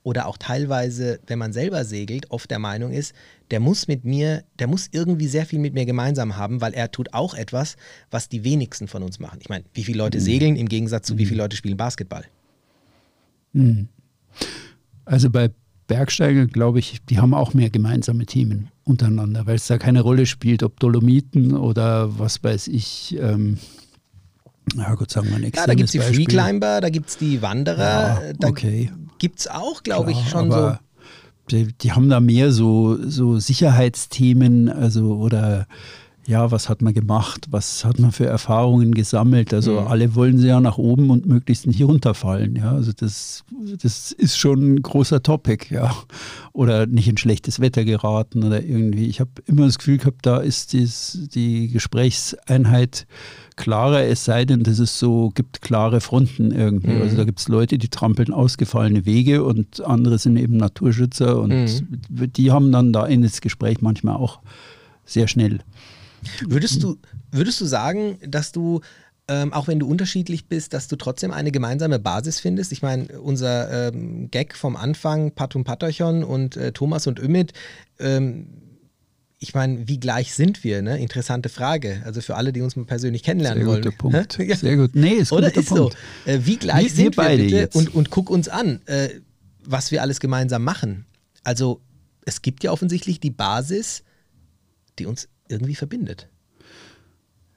[0.03, 3.13] oder auch teilweise, wenn man selber segelt, oft der Meinung ist,
[3.51, 6.91] der muss mit mir, der muss irgendwie sehr viel mit mir gemeinsam haben, weil er
[6.91, 7.77] tut auch etwas,
[8.11, 9.39] was die wenigsten von uns machen.
[9.41, 10.23] Ich meine, wie viele Leute mhm.
[10.23, 11.19] segeln im Gegensatz zu mhm.
[11.19, 12.25] wie viele Leute spielen Basketball?
[13.53, 13.89] Mhm.
[15.05, 15.51] Also bei
[15.87, 20.27] Bergsteiger, glaube ich, die haben auch mehr gemeinsame Themen untereinander, weil es da keine Rolle
[20.27, 23.17] spielt, ob Dolomiten oder was weiß ich.
[23.21, 23.59] Ähm,
[24.77, 27.41] ja, Gott sagen wir ein Ja, da gibt es die Freeclimber, da gibt es die
[27.41, 27.79] Wanderer.
[27.79, 28.91] Ja, da okay.
[29.19, 30.77] gibt es auch, glaube ich, schon so.
[31.51, 35.67] Die, die, haben da mehr so, so Sicherheitsthemen, also oder
[36.27, 39.55] ja, was hat man gemacht, was hat man für Erfahrungen gesammelt.
[39.55, 39.87] Also mhm.
[39.87, 42.57] alle wollen sie ja nach oben und möglichst nicht runterfallen.
[42.57, 43.45] Ja, also das,
[43.81, 45.95] das ist schon ein großer Topic, ja.
[46.53, 49.07] Oder nicht in schlechtes Wetter geraten oder irgendwie.
[49.07, 53.07] Ich habe immer das Gefühl gehabt, da ist dies, die Gesprächseinheit
[53.55, 56.91] klarer, es sei denn, dass es so gibt klare Fronten irgendwie.
[56.91, 57.03] Mhm.
[57.03, 61.51] Also da gibt es Leute, die trampeln ausgefallene Wege und andere sind eben Naturschützer und
[61.51, 62.33] mhm.
[62.33, 64.41] die haben dann da in das Gespräch manchmal auch
[65.05, 65.61] sehr schnell.
[66.47, 66.97] Würdest du,
[67.31, 68.81] würdest du sagen, dass du,
[69.29, 72.73] ähm, auch wenn du unterschiedlich bist, dass du trotzdem eine gemeinsame Basis findest?
[72.73, 77.53] Ich meine, unser ähm, Gag vom Anfang, Patum Patachon und äh, Thomas und Ümit,
[77.99, 78.47] ähm,
[79.39, 80.81] ich meine, wie gleich sind wir?
[80.81, 80.99] Ne?
[80.99, 82.03] Interessante Frage.
[82.05, 83.83] Also für alle, die uns mal persönlich kennenlernen Sehr wollen.
[83.83, 84.39] Sehr guter Punkt.
[84.47, 84.57] Ja.
[84.57, 84.95] Sehr gut.
[84.95, 85.97] Nee, ist Oder ist Punkt.
[86.25, 86.31] so.
[86.31, 87.57] Äh, wie gleich wie, sind wir, beide bitte?
[87.57, 87.77] Jetzt.
[87.77, 89.09] Und, und guck uns an, äh,
[89.65, 91.05] was wir alles gemeinsam machen.
[91.45, 91.83] Also
[92.25, 94.03] es gibt ja offensichtlich die Basis,
[94.99, 96.29] die uns irgendwie verbindet.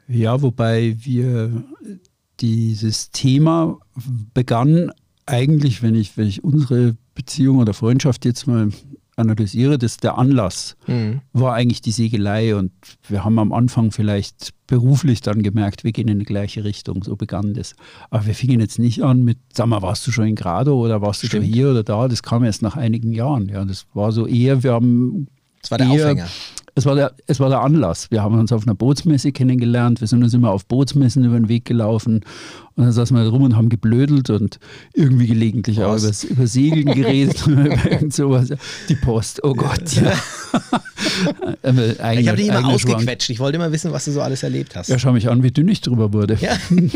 [0.08, 1.63] Ja, wobei wir
[2.39, 3.80] dieses Thema
[4.34, 4.91] begann
[5.25, 8.69] eigentlich, wenn ich, wenn ich unsere Beziehung oder Freundschaft jetzt mal
[9.17, 11.21] analysiere, das der Anlass mhm.
[11.34, 12.71] war eigentlich die Segelei und
[13.08, 17.15] wir haben am Anfang vielleicht beruflich dann gemerkt, wir gehen in die gleiche Richtung, so
[17.15, 17.75] begann das.
[18.10, 21.02] Aber wir fingen jetzt nicht an mit, sag mal, warst du schon in Grado oder
[21.02, 21.34] warst Stimmt.
[21.34, 22.08] du schon hier oder da?
[22.08, 23.49] Das kam erst nach einigen Jahren.
[23.49, 25.28] Ja, das war so eher, wir haben
[25.62, 26.28] das war der Aufhänger
[26.79, 28.09] es war, der, es war der Anlass.
[28.09, 30.01] Wir haben uns auf einer Bootsmesse kennengelernt.
[30.01, 32.21] Wir sind uns immer auf Bootsmessen über den Weg gelaufen.
[32.75, 34.59] Und dann saßen wir rum und haben geblödelt und
[34.93, 38.49] irgendwie gelegentlich auch über, über Segeln geredet und über irgend sowas.
[38.87, 39.91] Die Post, oh Gott.
[39.93, 40.13] Ja.
[42.13, 43.29] ich habe dich immer ausgequetscht.
[43.29, 44.89] Ich wollte immer wissen, was du so alles erlebt hast.
[44.89, 46.37] Ja, schau mich an, wie dünn ich drüber wurde.
[46.41, 46.57] Ja.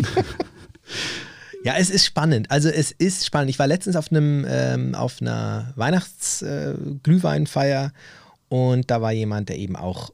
[1.66, 2.52] Ja, es ist spannend.
[2.52, 3.50] Also es ist spannend.
[3.50, 7.90] Ich war letztens auf einem ähm, auf einer Weihnachtsglühweinfeier äh,
[8.54, 10.12] und da war jemand, der eben auch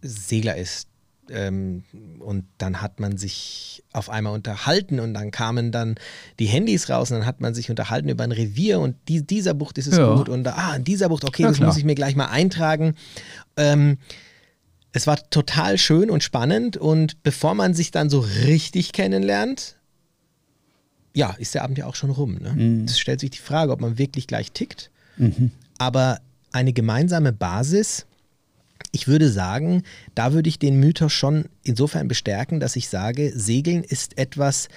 [0.00, 0.88] Segler ist.
[1.28, 1.84] Ähm,
[2.18, 5.96] und dann hat man sich auf einmal unterhalten und dann kamen dann
[6.38, 9.52] die Handys raus und dann hat man sich unterhalten über ein Revier und die, dieser
[9.52, 10.14] Bucht ist es ja.
[10.14, 11.68] gut und ah, in dieser Bucht, okay, ja, das klar.
[11.68, 12.94] muss ich mir gleich mal eintragen.
[13.58, 13.98] Ähm,
[14.92, 19.76] es war total schön und spannend und bevor man sich dann so richtig kennenlernt,
[21.12, 22.38] ja, ist der Abend ja auch schon rum.
[22.38, 22.54] Ne?
[22.54, 22.84] Mhm.
[22.86, 24.90] Es stellt sich die Frage, ob man wirklich gleich tickt.
[25.18, 25.50] Mhm.
[25.76, 26.18] Aber
[26.52, 28.06] eine gemeinsame Basis.
[28.90, 29.82] Ich würde sagen,
[30.14, 34.68] da würde ich den Mythos schon insofern bestärken, dass ich sage, Segeln ist etwas,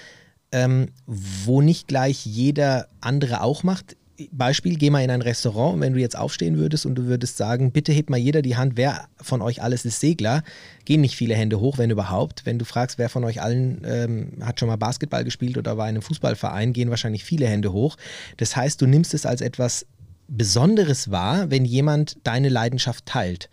[0.52, 3.98] ähm, wo nicht gleich jeder andere auch macht.
[4.32, 7.36] Beispiel, geh mal in ein Restaurant und wenn du jetzt aufstehen würdest und du würdest
[7.36, 10.44] sagen, bitte hebt mal jeder die Hand, wer von euch alles ist Segler,
[10.86, 12.46] gehen nicht viele Hände hoch, wenn überhaupt.
[12.46, 15.90] Wenn du fragst, wer von euch allen ähm, hat schon mal Basketball gespielt oder war
[15.90, 17.98] in einem Fußballverein, gehen wahrscheinlich viele Hände hoch.
[18.38, 19.86] Das heißt, du nimmst es als etwas
[20.28, 23.50] Besonderes wahr, wenn jemand deine Leidenschaft teilt.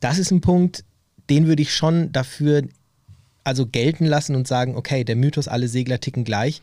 [0.00, 0.84] Das ist ein Punkt,
[1.30, 2.62] den würde ich schon dafür
[3.44, 6.62] also gelten lassen und sagen, okay, der Mythos, alle Segler ticken gleich,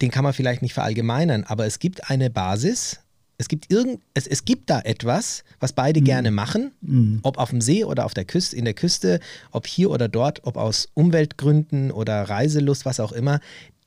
[0.00, 3.00] den kann man vielleicht nicht verallgemeinern, aber es gibt eine Basis,
[3.36, 6.04] es gibt irgend, es, es gibt da etwas, was beide mhm.
[6.04, 7.20] gerne machen, mhm.
[7.22, 9.20] ob auf dem See oder auf der Küste, in der Küste,
[9.52, 13.40] ob hier oder dort, ob aus Umweltgründen oder Reiselust, was auch immer,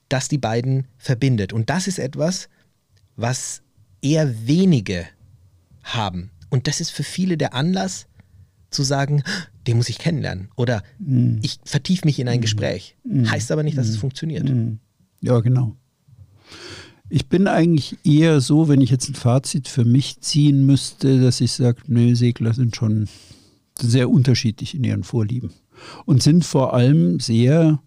[0.09, 1.53] das die beiden verbindet.
[1.53, 2.49] Und das ist etwas,
[3.15, 3.61] was
[4.01, 5.05] eher wenige
[5.83, 6.31] haben.
[6.49, 8.07] Und das ist für viele der Anlass
[8.69, 9.23] zu sagen,
[9.67, 11.37] den muss ich kennenlernen oder mm.
[11.41, 12.41] ich vertiefe mich in ein mm.
[12.41, 12.95] Gespräch.
[13.03, 13.25] Mm.
[13.25, 14.49] Heißt aber nicht, dass es funktioniert.
[14.49, 14.79] Mm.
[15.21, 15.75] Ja, genau.
[17.09, 21.41] Ich bin eigentlich eher so, wenn ich jetzt ein Fazit für mich ziehen müsste, dass
[21.41, 23.09] ich sage, nee, Segler sind schon
[23.77, 25.51] sehr unterschiedlich in ihren Vorlieben
[26.05, 27.81] und sind vor allem sehr,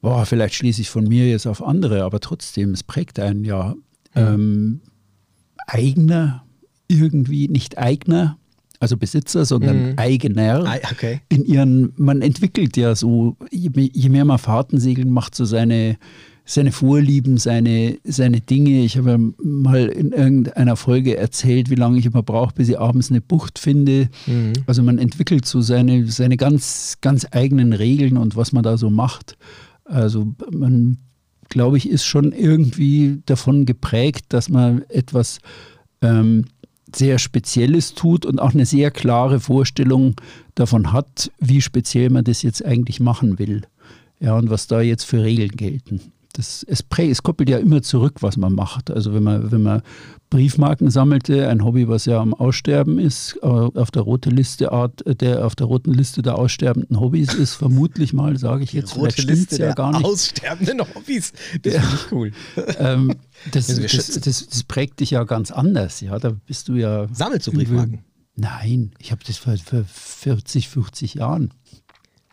[0.00, 3.74] boah, vielleicht schließe ich von mir jetzt auf andere, aber trotzdem, es prägt einen ja
[4.16, 4.80] ähm,
[5.66, 6.44] eigener,
[6.88, 8.38] irgendwie nicht eigener.
[8.80, 9.98] also Besitzer, sondern Mhm.
[9.98, 10.64] Eigener.
[10.66, 11.20] Ah, okay.
[11.30, 15.46] In ihren, man entwickelt ja so, je, me- je mehr man Fahrten segeln, macht so
[15.46, 15.96] seine,
[16.44, 18.84] seine Vorlieben, seine, seine Dinge.
[18.84, 22.78] Ich habe ja mal in irgendeiner Folge erzählt, wie lange ich immer brauche, bis ich
[22.78, 24.10] abends eine Bucht finde.
[24.26, 24.52] Mhm.
[24.66, 28.90] Also man entwickelt so seine, seine ganz, ganz eigenen Regeln und was man da so
[28.90, 29.38] macht.
[29.86, 30.98] Also man,
[31.48, 35.38] glaube ich, ist schon irgendwie davon geprägt, dass man etwas
[36.02, 36.46] ähm,
[36.94, 40.14] sehr Spezielles tut und auch eine sehr klare Vorstellung
[40.54, 43.62] davon hat, wie speziell man das jetzt eigentlich machen will.
[44.20, 46.00] Ja, und was da jetzt für Regeln gelten.
[46.34, 48.90] Das, es, prä, es koppelt ja immer zurück, was man macht.
[48.90, 49.82] Also wenn man, wenn man
[50.30, 55.06] Briefmarken sammelte, ein Hobby, was ja am Aussterben ist, äh, auf der, rote Liste Art,
[55.06, 58.96] äh, der, auf der roten Liste der aussterbenden Hobbys ist, vermutlich mal, sage ich jetzt,
[58.96, 60.04] Rote Liste ja der gar nicht.
[60.04, 61.32] aussterbenden Hobbys.
[61.62, 62.32] Das finde ich cool.
[62.80, 63.14] ähm,
[63.52, 66.00] das, das, das, das prägt dich ja ganz anders.
[66.00, 67.06] Ja, da bist du ja.
[67.12, 68.00] Sammelst du Briefmarken?
[68.34, 71.54] Nein, ich habe das vor, vor 40, 50 Jahren.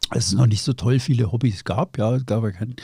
[0.10, 2.76] Als es noch nicht so toll viele Hobbys gab, ja, es gab ja kein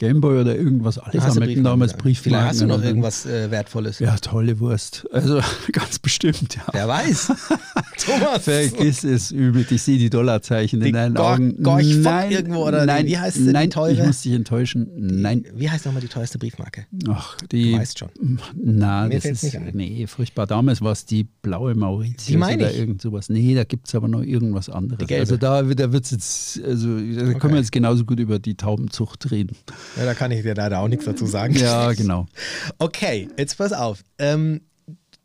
[0.00, 0.98] Gameboy oder irgendwas.
[0.98, 1.92] Alle Hast sammelten damals?
[1.92, 2.22] Briefmarken.
[2.22, 3.98] Vielleicht hast du noch irgendwas äh, Wertvolles.
[3.98, 5.06] Ja, tolle Wurst.
[5.12, 5.40] Also
[5.72, 6.62] ganz bestimmt, ja.
[6.72, 7.26] Wer weiß.
[7.98, 8.44] Thomas.
[8.44, 9.66] Vergiss es übel.
[9.70, 11.62] Ich sehe die Dollarzeichen Die in deinen Gor- Augen.
[11.62, 13.92] Gorch nein, irgendwo oder nein, wie heißt sie, die nein, teure?
[13.92, 14.88] ich muss dich enttäuschen.
[14.96, 15.44] Nein.
[15.54, 16.86] Wie heißt nochmal die teuerste Briefmarke?
[17.08, 17.72] Ach, die.
[17.72, 18.08] Du weißt schon.
[18.54, 19.70] Na, Mir das ist nicht ein.
[19.74, 20.46] nee, furchtbar.
[20.46, 22.78] Damals war es die blaue Mauritius Die meine oder ich.
[22.78, 23.28] irgend sowas.
[23.28, 25.10] Nee, da gibt es aber noch irgendwas anderes.
[25.12, 28.54] Also da, da wird es jetzt, also da können wir jetzt genauso gut über die
[28.54, 29.54] Taubenzucht reden.
[29.96, 31.54] Ja, da kann ich dir leider auch nichts dazu sagen.
[31.54, 32.26] Ja, genau.
[32.78, 34.02] Okay, jetzt pass auf.
[34.18, 34.62] Ähm,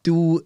[0.04, 0.42] du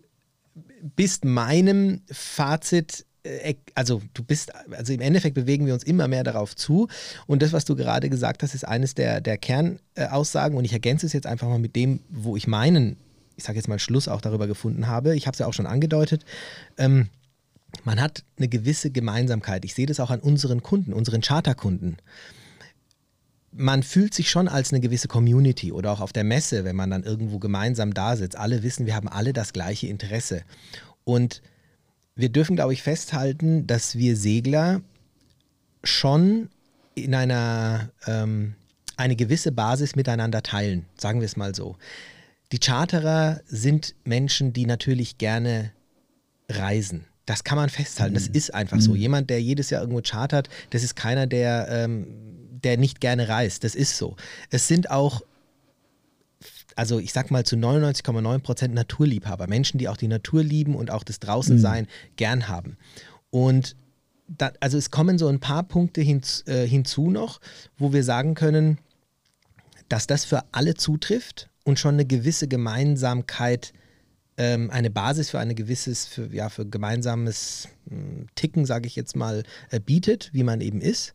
[0.96, 6.24] bist meinem Fazit, äh, also du bist, also im Endeffekt bewegen wir uns immer mehr
[6.24, 6.88] darauf zu.
[7.28, 10.58] Und das, was du gerade gesagt hast, ist eines der, der Kernaussagen.
[10.58, 12.98] Und ich ergänze es jetzt einfach mal mit dem, wo ich meinen,
[13.36, 15.16] ich sage jetzt mal Schluss auch darüber gefunden habe.
[15.16, 16.26] Ich habe es ja auch schon angedeutet.
[16.78, 17.10] Ähm,
[17.84, 19.64] man hat eine gewisse Gemeinsamkeit.
[19.64, 21.98] Ich sehe das auch an unseren Kunden, unseren Charterkunden
[23.52, 26.90] man fühlt sich schon als eine gewisse Community oder auch auf der Messe, wenn man
[26.90, 28.38] dann irgendwo gemeinsam da sitzt.
[28.38, 30.44] Alle wissen, wir haben alle das gleiche Interesse.
[31.04, 31.42] Und
[32.16, 34.82] wir dürfen, glaube ich, festhalten, dass wir Segler
[35.84, 36.50] schon
[36.96, 38.56] in einer ähm,
[38.98, 41.78] eine gewisse Basis miteinander teilen, sagen wir es mal so.
[42.52, 45.72] Die Charterer sind Menschen, die natürlich gerne
[46.50, 47.06] reisen.
[47.26, 48.16] Das kann man festhalten.
[48.16, 48.96] Das ist einfach so.
[48.96, 52.08] Jemand, der jedes Jahr irgendwo chartert, das ist keiner, der, ähm,
[52.64, 53.64] der nicht gerne reist.
[53.64, 54.16] Das ist so.
[54.50, 55.22] Es sind auch,
[56.76, 59.48] also ich sag mal zu 99,9 Prozent Naturliebhaber.
[59.48, 62.78] Menschen, die auch die Natur lieben und auch das Draußensein gern haben.
[63.32, 63.76] Und
[64.28, 67.40] da, also es kommen so ein paar Punkte hinz, äh, hinzu noch,
[67.78, 68.78] wo wir sagen können,
[69.88, 73.74] dass das für alle zutrifft und schon eine gewisse Gemeinsamkeit,
[74.38, 79.16] ähm, eine Basis für eine gewisses, für, ja, für gemeinsames mh, Ticken, sage ich jetzt
[79.16, 81.14] mal, äh, bietet, wie man eben ist.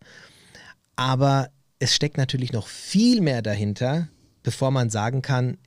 [0.96, 4.08] Aber es steckt natürlich noch viel mehr dahinter,
[4.42, 5.58] bevor man sagen kann,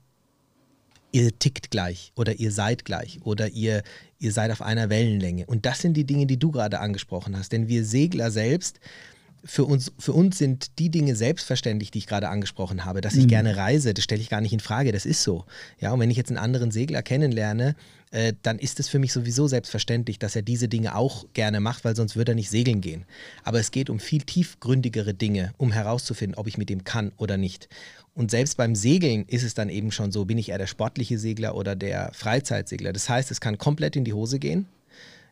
[1.12, 3.82] ihr tickt gleich oder ihr seid gleich oder ihr,
[4.18, 5.46] ihr seid auf einer Wellenlänge.
[5.46, 7.52] Und das sind die Dinge, die du gerade angesprochen hast.
[7.52, 8.80] Denn wir Segler selbst,
[9.44, 13.00] für uns, für uns sind die Dinge selbstverständlich, die ich gerade angesprochen habe.
[13.00, 15.44] Dass ich gerne reise, das stelle ich gar nicht in Frage, das ist so.
[15.80, 17.76] Ja, und wenn ich jetzt einen anderen Segler kennenlerne,
[18.10, 21.84] äh, dann ist es für mich sowieso selbstverständlich, dass er diese Dinge auch gerne macht,
[21.84, 23.04] weil sonst würde er nicht segeln gehen.
[23.44, 27.36] Aber es geht um viel tiefgründigere Dinge, um herauszufinden, ob ich mit dem kann oder
[27.36, 27.68] nicht.
[28.14, 31.18] Und selbst beim Segeln ist es dann eben schon so, bin ich eher der sportliche
[31.18, 32.92] Segler oder der Freizeitsegler.
[32.92, 34.66] Das heißt, es kann komplett in die Hose gehen.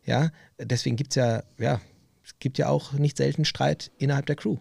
[0.05, 1.81] Ja, deswegen gibt es ja, ja,
[2.26, 4.56] es gibt ja auch nicht selten Streit innerhalb der Crew.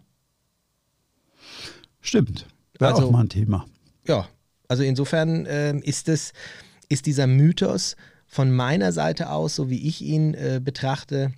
[1.99, 2.45] Stimmt.
[2.77, 3.65] Wäre Also- auch mal ein Thema.
[4.07, 4.29] Ja,
[4.67, 6.31] also insofern ähm, ist es,
[6.89, 7.95] ist dieser Mythos
[8.27, 11.33] von meiner Seite aus, so wie ich ihn äh, betrachte,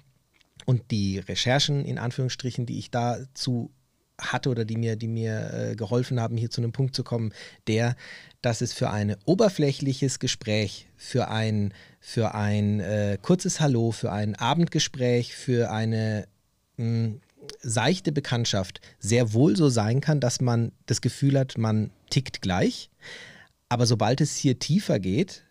[0.65, 3.71] und die Recherchen in Anführungsstrichen, die ich dazu
[4.19, 7.33] hatte oder die mir, die mir äh, geholfen haben, hier zu einem Punkt zu kommen,
[7.67, 7.95] der,
[8.41, 14.35] dass es für ein oberflächliches Gespräch, für ein, für ein äh, kurzes Hallo, für ein
[14.35, 16.27] Abendgespräch, für eine
[16.77, 17.15] mh,
[17.61, 22.89] seichte Bekanntschaft sehr wohl so sein kann, dass man das Gefühl hat, man tickt gleich.
[23.69, 25.43] Aber sobald es hier tiefer geht,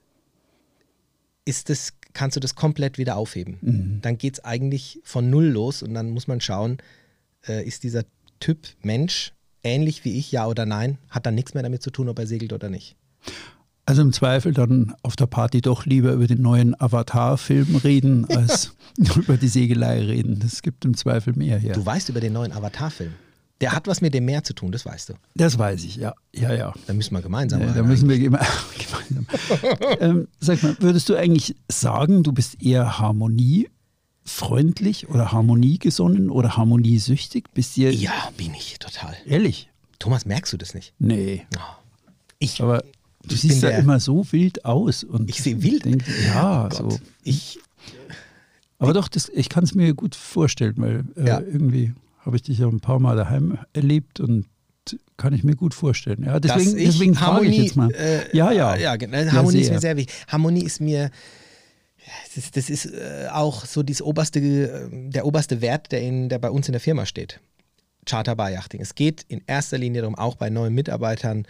[1.45, 3.59] ist das, kannst du das komplett wieder aufheben.
[4.03, 6.79] Dann geht es eigentlich von null los und dann muss man schauen,
[7.47, 8.05] äh, ist dieser
[8.41, 12.09] Typ Mensch ähnlich wie ich, ja oder nein, hat dann nichts mehr damit zu tun,
[12.09, 12.95] ob er segelt oder nicht.
[13.85, 18.75] Also im Zweifel dann auf der Party doch lieber über den neuen Avatar-Film reden, als
[19.17, 20.39] über die Segelei reden.
[20.41, 21.73] Das gibt im Zweifel mehr her.
[21.75, 23.13] Du weißt über den neuen Avatar-Film.
[23.61, 25.15] Der hat was mit dem Meer zu tun, das weißt du.
[25.35, 26.13] Das weiß ich, ja.
[26.35, 26.73] Ja, ja.
[26.87, 28.45] Da müssen wir gemeinsam Ja, da müssen wir geme-
[28.79, 29.27] gemeinsam.
[30.01, 33.69] ähm, sag mal, würdest du eigentlich sagen, du bist eher Harmonie
[34.27, 37.45] freundlich oder harmoniegesonnen oder harmoniesüchtig?
[37.55, 39.15] Bist du Ja, bin ich total.
[39.25, 39.71] ehrlich?
[39.99, 40.93] Thomas, merkst du das nicht?
[40.99, 41.47] Nee.
[42.39, 42.83] Ich, Aber
[43.25, 45.05] du Ich siehst ja immer so wild aus.
[45.05, 45.85] Und ich sehe wild.
[45.87, 46.93] Denk, ja, Gott.
[46.93, 46.99] so.
[47.23, 47.59] Ich,
[48.79, 51.41] Aber doch, das, ich kann es mir gut vorstellen, weil äh, Ja.
[51.41, 54.47] irgendwie habe ich dich ja ein paar Mal daheim erlebt und
[55.17, 56.25] kann ich mir gut vorstellen.
[56.25, 57.91] Ja, deswegen, deswegen frage ich jetzt mal.
[57.93, 58.77] Äh, ja, ja.
[58.77, 59.17] ja, genau.
[59.33, 59.75] Harmonie ist sehr.
[59.77, 60.15] mir sehr wichtig.
[60.29, 61.11] Harmonie ist mir,
[62.07, 66.29] das ist, das ist äh, auch so das oberste, äh, der oberste Wert, der, in,
[66.29, 67.41] der bei uns in der Firma steht.
[68.05, 68.81] Charter Bar Yachting.
[68.81, 71.47] Es geht in erster Linie darum, auch bei neuen Mitarbeitern,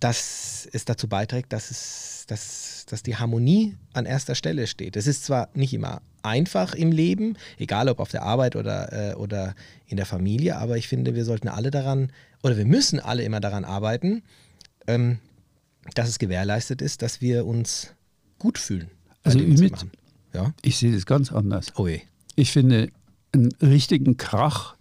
[0.00, 4.96] dass es dazu beiträgt, dass, es, dass, dass die Harmonie an erster Stelle steht.
[4.96, 9.14] Es ist zwar nicht immer einfach im Leben, egal ob auf der Arbeit oder, äh,
[9.14, 9.54] oder
[9.86, 13.40] in der Familie, aber ich finde, wir sollten alle daran, oder wir müssen alle immer
[13.40, 14.22] daran arbeiten,
[14.86, 15.18] ähm,
[15.94, 17.94] dass es gewährleistet ist, dass wir uns
[18.38, 18.90] gut fühlen.
[19.34, 19.90] Also dem, was wir mit- machen.
[20.34, 20.52] Ja?
[20.62, 21.72] Ich sehe das ganz anders.
[21.76, 22.00] Oh je.
[22.36, 22.90] Ich finde
[23.32, 24.74] einen richtigen Krach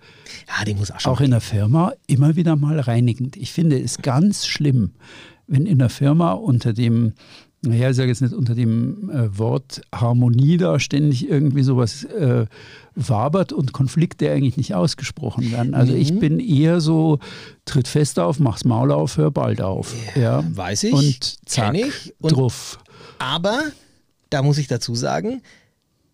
[0.47, 3.35] Ja, den muss auch auch in der Firma immer wieder mal reinigend.
[3.37, 4.91] Ich finde es ganz schlimm,
[5.47, 7.13] wenn in der Firma unter dem,
[7.61, 12.45] naja, ich sage jetzt nicht unter dem äh, Wort Harmonie da ständig irgendwie sowas äh,
[12.95, 15.73] wabert und Konflikte eigentlich nicht ausgesprochen werden.
[15.73, 16.19] Also ich Mhm.
[16.19, 17.19] bin eher so,
[17.65, 19.93] tritt fest auf, mach's Maul auf, hör bald auf.
[20.15, 22.13] Ja, weiß ich, Und zack, ich.
[22.19, 22.79] Und- drauf.
[23.19, 23.61] Aber
[24.29, 25.41] da muss ich dazu sagen,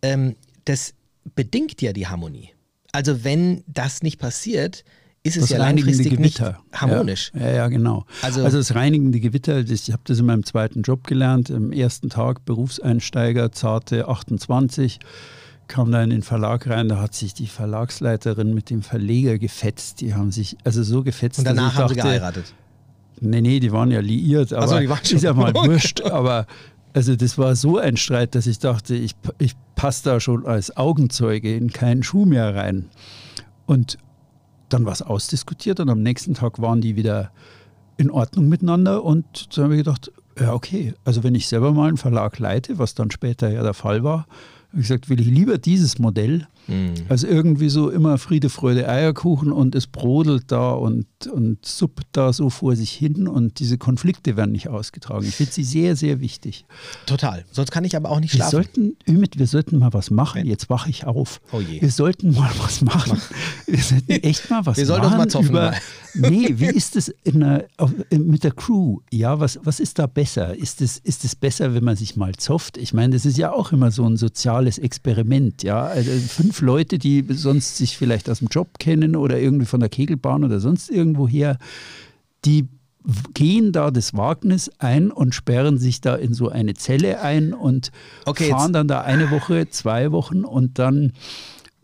[0.01, 0.93] ähm, das
[1.35, 2.49] bedingt ja die Harmonie.
[2.91, 4.83] Also wenn das nicht passiert,
[5.23, 6.59] ist es Das ja langfristig nicht Gewitter.
[6.73, 7.31] harmonisch.
[7.33, 8.05] Ja, ja, ja genau.
[8.21, 11.49] Also- Also, das reinigende Gewitter, das, ich habe das in meinem zweiten Job gelernt.
[11.49, 14.99] Am ersten Tag Berufseinsteiger, zarte 28,
[15.67, 20.01] kam da in den Verlag rein, da hat sich die Verlagsleiterin mit dem Verleger gefetzt.
[20.01, 22.53] Die haben sich also so gefetzt, Und danach dass ich haben sie dachte, geheiratet.
[23.21, 25.15] Nee, nee, die waren ja liiert, aber so, die waren schon.
[25.17, 26.01] ist ja mal wurscht.
[26.01, 26.45] Aber
[26.93, 30.77] also das war so ein Streit, dass ich dachte, ich, ich passe da schon als
[30.77, 32.89] Augenzeuge in keinen Schuh mehr rein.
[33.65, 33.97] Und
[34.69, 37.31] dann war es ausdiskutiert und am nächsten Tag waren die wieder
[37.97, 41.89] in Ordnung miteinander und dann habe ich gedacht, ja okay, also wenn ich selber mal
[41.89, 44.25] einen Verlag leite, was dann später ja der Fall war,
[44.69, 46.47] habe ich gesagt, will ich lieber dieses Modell,
[47.09, 52.31] als irgendwie so immer Friede, Freude, Eierkuchen und es brodelt da und, und suppt da
[52.31, 55.25] so vor sich hin und diese Konflikte werden nicht ausgetragen.
[55.27, 56.65] Ich finde sie sehr, sehr wichtig.
[57.05, 57.43] Total.
[57.51, 58.51] Sonst kann ich aber auch nicht Wir schlafen.
[58.51, 60.45] sollten, Ümit, wir sollten mal was machen.
[60.45, 61.41] Jetzt wache ich auf.
[61.51, 61.81] Oh je.
[61.81, 63.19] Wir sollten mal was machen.
[63.67, 65.15] Wir sollten echt mal was Wir sollten machen.
[65.21, 65.73] uns mal zoffen über.
[66.15, 68.99] Nee, wie ist es in einer, auf, mit der Crew?
[69.11, 70.55] Ja, was, was ist da besser?
[70.55, 72.77] Ist es, ist es besser, wenn man sich mal zofft?
[72.77, 75.63] Ich meine, das ist ja auch immer so ein soziales Experiment.
[75.63, 75.83] Ja?
[75.85, 79.89] Also fünf Leute, die sonst sich vielleicht aus dem Job kennen oder irgendwie von der
[79.89, 81.57] Kegelbahn oder sonst irgendwo her,
[82.45, 82.67] die
[83.33, 87.91] gehen da das Wagnis ein und sperren sich da in so eine Zelle ein und
[88.25, 91.13] Okay, fahren dann da eine Woche, zwei Wochen und dann,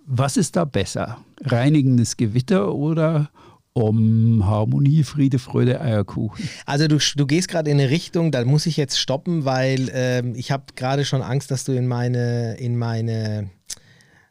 [0.06, 1.18] was ist da besser?
[1.42, 3.30] Reinigendes Gewitter oder
[3.74, 6.50] um Harmonie, Friede, Freude, Eierkuchen?
[6.66, 10.36] Also du, du gehst gerade in eine Richtung, da muss ich jetzt stoppen, weil ähm,
[10.36, 13.50] ich habe gerade schon Angst, dass du in meine, in meine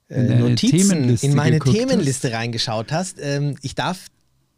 [0.09, 3.19] äh, Notizen, in meine Themenliste reingeschaut hast.
[3.21, 4.07] Ähm, ich darf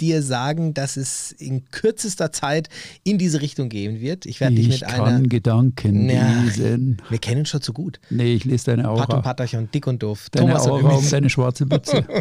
[0.00, 2.70] dir sagen, dass es in kürzester Zeit
[3.04, 4.24] in diese Richtung gehen wird.
[4.24, 5.28] Ich werde dich Ich mit kann einer...
[5.28, 7.02] Gedanken Ja, lesen.
[7.10, 8.00] wir kennen uns schon zu gut.
[8.08, 9.20] Nee, ich lese deine Pat und Aura.
[9.20, 10.28] Patterchen, dick und doof.
[10.30, 12.04] Deine Thomas und Aura um deine schwarze Mütze.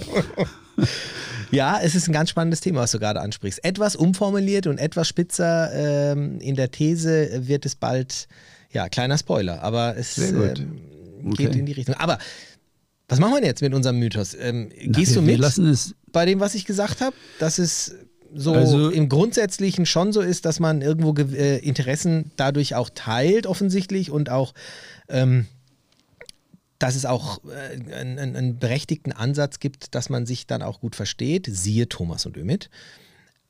[1.52, 3.63] Ja, es ist ein ganz spannendes Thema, was du gerade ansprichst.
[3.63, 8.28] Etwas umformuliert und etwas spitzer ähm, in der These wird es bald,
[8.72, 10.54] ja, kleiner Spoiler, aber es ähm,
[11.36, 11.60] geht Okay.
[11.60, 11.96] in die Richtung.
[11.96, 12.20] Aber
[13.10, 14.34] was machen wir jetzt mit unserem Mythos?
[14.39, 17.15] Ähm, Na, gehst wir, du Wir mit lassen es bei dem, was ich gesagt habe?
[17.39, 17.95] Dass es
[18.34, 22.89] so Also- im Grundsätzlichen schon so ist, dass man irgendwo ge- äh, Interessen dadurch auch
[22.93, 24.54] teilt, offensichtlich, und auch
[25.10, 25.48] ähm,
[26.78, 30.95] dass es auch äh, einen, einen- berechtigten Ansatz gibt, dass man sich dann auch gut
[30.95, 32.69] versteht, siehe Thomas und Ümit,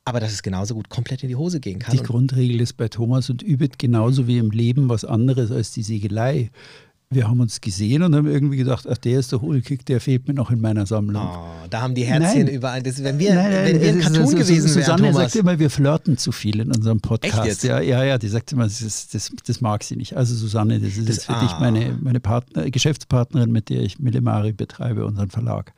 [0.04, 1.92] aber dass es genauso gut komplett in die Hose gehen kann.
[1.92, 5.70] Die Und Grundregel ist bei Thomas und Übit genauso wie im Leben was anderes als
[5.72, 6.50] die Segelei.
[7.12, 10.28] Wir haben uns gesehen und haben irgendwie gedacht, ach, der ist der Hohlkick, der fehlt
[10.28, 11.26] mir noch in meiner Sammlung.
[11.26, 12.54] oh, da haben die Herzchen Nein.
[12.54, 12.84] überall.
[12.84, 15.16] Das, wenn wir, Nein, nein, wenn wir ein Cartoon ist- gewesen wären, Susanne Thomas.
[15.32, 17.34] sagt immer, wir flirten zu viel in unserem Podcast.
[17.38, 17.64] Echt jetzt?
[17.64, 20.16] Ja, ja, ja, die sagt immer, das, ist, das, das mag sie nicht.
[20.16, 21.42] Also Susanne, das ist jetzt für ah.
[21.42, 25.72] dich meine, meine Partner, Geschäftspartnerin, mit der ich Millimari betreibe, unseren Verlag.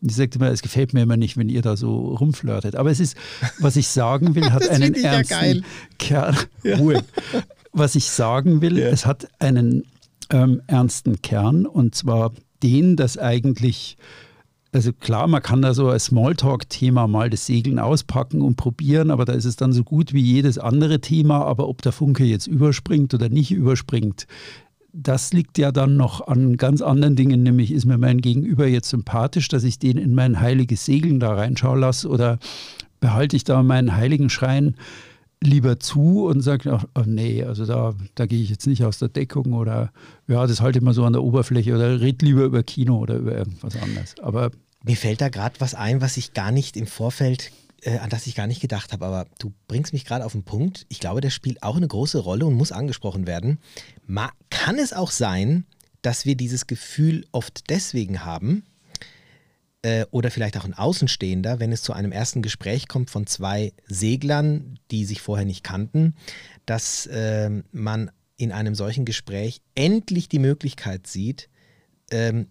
[0.00, 2.76] Und die sagt immer, es gefällt mir immer nicht, wenn ihr da so rumflirtet.
[2.76, 3.14] Aber es ist,
[3.58, 5.62] was ich sagen will, hat einen ich ja ernsten geil.
[5.98, 6.34] Kern.
[6.78, 7.04] Ruhe.
[7.74, 9.84] Was ich sagen will, es hat einen
[10.30, 13.96] ähm, ernsten Kern und zwar den, dass eigentlich
[14.72, 19.24] also klar, man kann da so als Smalltalk-Thema mal das Segeln auspacken und probieren, aber
[19.24, 21.44] da ist es dann so gut wie jedes andere Thema.
[21.46, 24.26] Aber ob der Funke jetzt überspringt oder nicht überspringt,
[24.92, 28.90] das liegt ja dann noch an ganz anderen Dingen, nämlich ist mir mein Gegenüber jetzt
[28.90, 32.38] sympathisch, dass ich den in mein heiliges Segeln da reinschauen lasse oder
[33.00, 34.74] behalte ich da meinen heiligen Schrein
[35.42, 38.98] lieber zu und sage, ach, oh nee, also da, da gehe ich jetzt nicht aus
[38.98, 39.92] der Deckung oder
[40.26, 43.16] ja, das halte ich mal so an der Oberfläche oder red lieber über Kino oder
[43.16, 44.14] über irgendwas anderes.
[44.20, 44.50] Aber
[44.84, 48.26] mir fällt da gerade was ein, was ich gar nicht im Vorfeld äh, an das
[48.26, 50.86] ich gar nicht gedacht habe, aber du bringst mich gerade auf den Punkt.
[50.88, 53.58] Ich glaube, das spielt auch eine große Rolle und muss angesprochen werden.
[54.06, 55.64] Ma kann es auch sein,
[56.02, 58.64] dass wir dieses Gefühl oft deswegen haben,
[59.82, 63.72] äh, oder vielleicht auch ein Außenstehender, wenn es zu einem ersten Gespräch kommt von zwei
[63.86, 66.14] Seglern, die sich vorher nicht kannten,
[66.66, 71.48] dass äh, man in einem solchen Gespräch endlich die Möglichkeit sieht,
[72.10, 72.48] ähm,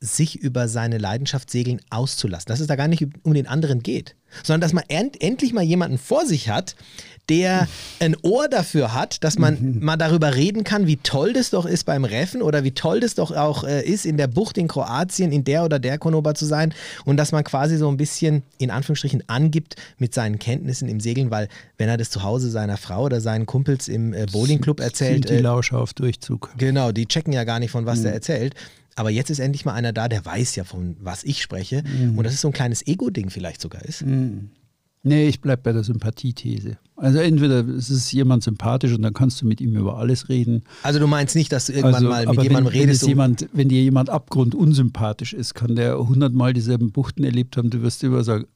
[0.00, 2.48] sich über seine Leidenschaft Segeln auszulassen.
[2.48, 5.62] Dass es da gar nicht um den anderen geht, sondern dass man end endlich mal
[5.62, 6.76] jemanden vor sich hat,
[7.28, 7.66] der
[7.98, 9.78] ein Ohr dafür hat, dass man mhm.
[9.84, 13.14] mal darüber reden kann, wie toll das doch ist beim Reffen oder wie toll das
[13.14, 16.44] doch auch äh, ist, in der Bucht in Kroatien, in der oder der Konoba zu
[16.44, 16.72] sein
[17.04, 21.30] und dass man quasi so ein bisschen in Anführungsstrichen angibt mit seinen Kenntnissen im Segeln,
[21.30, 25.26] weil wenn er das zu Hause seiner Frau oder seinen Kumpels im äh, Bowlingclub erzählt.
[25.26, 26.52] Sind die äh, Lauscher auf Durchzug.
[26.58, 28.04] Genau, die checken ja gar nicht, von was mhm.
[28.04, 28.54] der erzählt.
[28.96, 31.84] Aber jetzt ist endlich mal einer da, der weiß ja, von was ich spreche.
[31.84, 32.18] Mhm.
[32.18, 34.04] Und das ist so ein kleines Ego-Ding vielleicht sogar ist.
[34.04, 34.50] Mhm.
[35.02, 36.78] Nee, ich bleibe bei der Sympathiethese.
[36.96, 40.64] Also entweder es ist jemand sympathisch und dann kannst du mit ihm über alles reden.
[40.82, 43.02] Also du meinst nicht, dass du irgendwann also, mal mit jemandem wenn, redest?
[43.02, 47.82] Wenn, jemand, wenn dir jemand abgrundunsympathisch ist, kann der hundertmal dieselben Buchten erlebt haben, du
[47.82, 48.46] wirst immer sagen,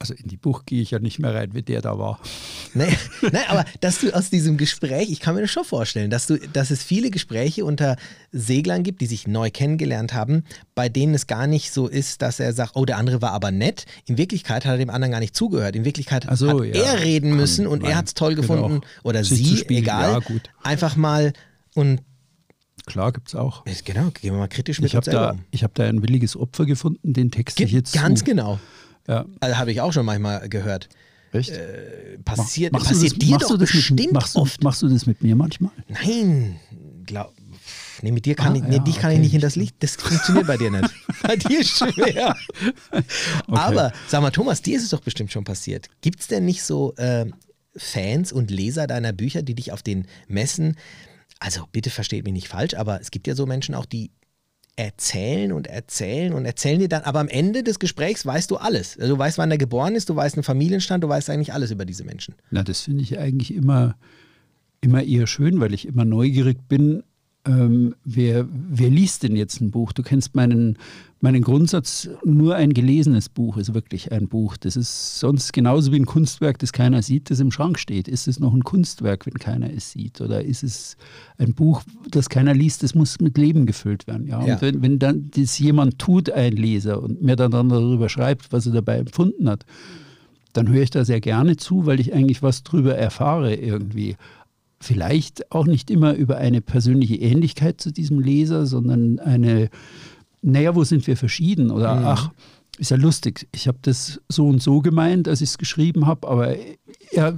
[0.00, 2.18] also in die Bucht gehe ich ja nicht mehr rein, wie der da war.
[2.74, 6.28] Nein, nein, aber dass du aus diesem Gespräch, ich kann mir das schon vorstellen, dass,
[6.28, 7.96] du, dass es viele Gespräche unter
[8.30, 10.44] Seglern gibt, die sich neu kennengelernt haben,
[10.76, 13.50] bei denen es gar nicht so ist, dass er sagt, oh, der andere war aber
[13.50, 13.86] nett.
[14.06, 15.74] In Wirklichkeit hat er dem anderen gar nicht zugehört.
[15.74, 16.82] In Wirklichkeit so, hat ja.
[16.84, 18.42] er reden müssen und er hat es toll genau.
[18.42, 20.12] gefunden oder sie, egal.
[20.12, 20.48] Ja, gut.
[20.62, 21.32] Einfach mal
[21.74, 22.02] und
[22.86, 23.64] Klar, gibt es auch.
[23.84, 25.44] Genau, gehen wir mal kritisch mit ich uns da, um.
[25.50, 27.92] Ich habe da ein williges Opfer gefunden, den Text Ge ich jetzt.
[27.92, 28.24] Ganz zu.
[28.24, 28.58] genau.
[29.06, 29.26] Ja.
[29.40, 30.88] Also habe ich auch schon manchmal gehört.
[31.32, 31.50] Echt?
[31.50, 34.62] Äh, passiert mach, passiert das, dir doch bestimmt mit, machst oft.
[34.64, 35.70] Machst du das mit mir manchmal?
[35.88, 36.58] Nein,
[37.06, 37.32] glaub,
[38.02, 39.16] nee, mit dir kann ah, ich, nee, ja, dich kann okay.
[39.16, 39.76] ich nicht in das Licht.
[39.78, 40.92] Das funktioniert bei dir nicht.
[41.22, 42.36] bei dir ist schwer.
[42.90, 43.04] okay.
[43.46, 45.88] Aber sag mal, Thomas, dir ist es doch bestimmt schon passiert.
[46.00, 47.26] Gibt es denn nicht so äh,
[47.76, 50.76] Fans und Leser deiner Bücher, die dich auf den Messen
[51.40, 54.10] also bitte versteht mich nicht falsch, aber es gibt ja so Menschen auch, die
[54.80, 58.98] erzählen und erzählen und erzählen dir dann, aber am Ende des Gesprächs weißt du alles.
[58.98, 61.70] Also du weißt, wann er geboren ist, du weißt einen Familienstand, du weißt eigentlich alles
[61.70, 62.34] über diese Menschen.
[62.50, 63.96] Na, das finde ich eigentlich immer,
[64.80, 67.02] immer eher schön, weil ich immer neugierig bin,
[67.46, 69.92] ähm, wer, wer liest denn jetzt ein Buch?
[69.92, 70.78] Du kennst meinen,
[71.20, 74.56] meinen Grundsatz, nur ein gelesenes Buch ist wirklich ein Buch.
[74.56, 78.08] Das ist sonst genauso wie ein Kunstwerk, das keiner sieht, das im Schrank steht.
[78.08, 80.20] Ist es noch ein Kunstwerk, wenn keiner es sieht?
[80.20, 80.96] Oder ist es
[81.36, 84.26] ein Buch, das keiner liest, das muss mit Leben gefüllt werden?
[84.26, 84.44] Ja?
[84.44, 84.54] ja.
[84.54, 88.66] Und wenn, wenn dann das jemand tut, ein Leser, und mir dann darüber schreibt, was
[88.66, 89.66] er dabei empfunden hat,
[90.52, 94.16] dann höre ich da sehr gerne zu, weil ich eigentlich was drüber erfahre irgendwie
[94.80, 99.68] vielleicht auch nicht immer über eine persönliche Ähnlichkeit zu diesem Leser, sondern eine,
[100.42, 101.70] naja, wo sind wir verschieden?
[101.70, 102.04] Oder mhm.
[102.06, 102.30] ach,
[102.78, 106.26] ist ja lustig, ich habe das so und so gemeint, als ich es geschrieben habe,
[106.28, 106.56] aber
[107.12, 107.36] er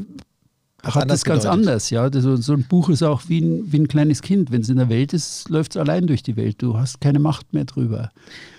[0.82, 1.60] Ach, hat das ganz gedeutet.
[1.60, 2.10] anders, ja.
[2.12, 4.50] So, so, ein Buch ist auch wie ein, wie ein kleines Kind.
[4.50, 6.60] Wenn es in der Welt ist, läuft es allein durch die Welt.
[6.60, 8.10] Du hast keine Macht mehr drüber.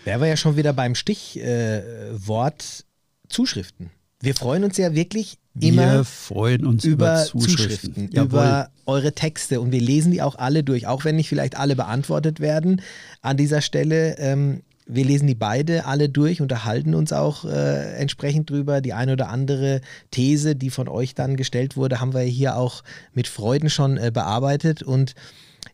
[0.05, 3.89] Wären wir ja schon wieder beim Stichwort äh, Zuschriften.
[4.21, 9.13] Wir freuen uns ja wirklich immer wir freuen uns über, über Zuschriften, Zuschriften über eure
[9.13, 12.81] Texte und wir lesen die auch alle durch, auch wenn nicht vielleicht alle beantwortet werden.
[13.21, 18.49] An dieser Stelle, ähm, wir lesen die beide alle durch, unterhalten uns auch äh, entsprechend
[18.49, 18.81] drüber.
[18.81, 19.81] Die eine oder andere
[20.11, 22.83] These, die von euch dann gestellt wurde, haben wir hier auch
[23.13, 25.15] mit Freuden schon äh, bearbeitet und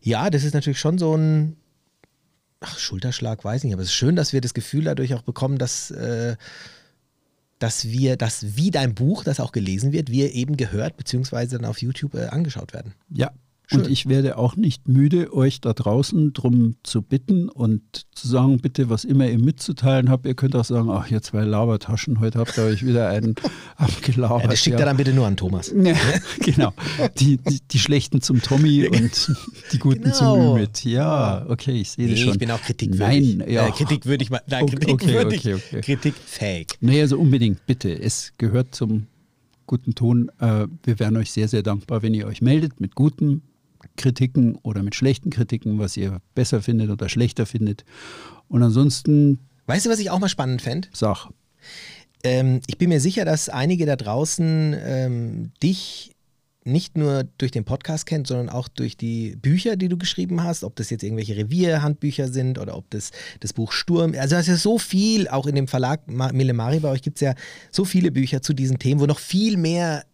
[0.02, 1.56] ja, das ist natürlich schon so ein
[2.62, 5.56] Ach, Schulterschlag, weiß nicht, aber es ist schön, dass wir das Gefühl dadurch auch bekommen,
[5.56, 6.36] dass äh,
[7.60, 11.66] dass wir, dass wie dein Buch, das auch gelesen wird, wir eben gehört, beziehungsweise dann
[11.66, 12.94] auf YouTube äh, angeschaut werden.
[13.10, 13.30] Ja,
[13.70, 13.82] Schön.
[13.82, 17.82] Und ich werde auch nicht müde, euch da draußen darum zu bitten und
[18.16, 20.26] zu sagen, bitte, was immer ihr mitzuteilen habt.
[20.26, 23.36] Ihr könnt auch sagen, ach, ihr zwei Labertaschen, heute habt ihr euch wieder einen
[23.76, 24.42] abgelabert.
[24.42, 24.80] Ja, das schickt ja.
[24.80, 25.72] er dann bitte nur an Thomas.
[25.80, 25.96] Ja,
[26.38, 26.72] genau.
[27.18, 29.32] Die, die, die, schlechten zum Tommy und
[29.72, 30.14] die guten genau.
[30.14, 30.84] zum Ümit.
[30.84, 32.32] Ja, okay, ich sehe nee, das schon.
[32.32, 33.36] ich bin auch kritikwürdig.
[33.38, 33.66] Nein, ja.
[33.66, 35.80] Äh, kritikwürdig, nein, kritikwürdig, okay, okay, okay.
[35.80, 36.66] kritikfähig.
[36.80, 37.90] Nee, also unbedingt, bitte.
[37.90, 39.06] Es gehört zum
[39.66, 40.30] guten Ton.
[40.38, 43.42] Äh, wir wären euch sehr, sehr dankbar, wenn ihr euch meldet mit gutem,
[43.96, 47.84] Kritiken oder mit schlechten Kritiken, was ihr besser findet oder schlechter findet.
[48.48, 49.38] Und ansonsten.
[49.66, 50.88] Weißt du, was ich auch mal spannend fände?
[50.92, 51.28] Sag.
[52.22, 56.14] Ähm, ich bin mir sicher, dass einige da draußen ähm, dich
[56.64, 60.62] nicht nur durch den Podcast kennt, sondern auch durch die Bücher, die du geschrieben hast,
[60.62, 64.48] ob das jetzt irgendwelche Revierhandbücher sind oder ob das das Buch Sturm, also es ist
[64.48, 67.34] ja so viel, auch in dem Verlag Mille Mari, bei euch gibt es ja
[67.70, 70.04] so viele Bücher zu diesen Themen, wo noch viel mehr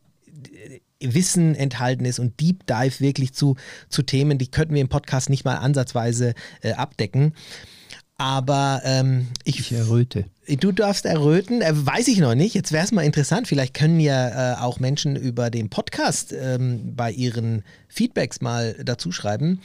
[1.00, 3.56] Wissen enthalten ist und Deep Dive wirklich zu,
[3.88, 7.34] zu Themen, die könnten wir im Podcast nicht mal ansatzweise äh, abdecken.
[8.18, 10.24] Aber ähm, ich, ich erröte.
[10.48, 12.54] Du darfst erröten, äh, weiß ich noch nicht.
[12.54, 13.46] Jetzt wäre es mal interessant.
[13.46, 19.12] Vielleicht können ja äh, auch Menschen über den Podcast ähm, bei ihren Feedbacks mal dazu
[19.12, 19.60] schreiben,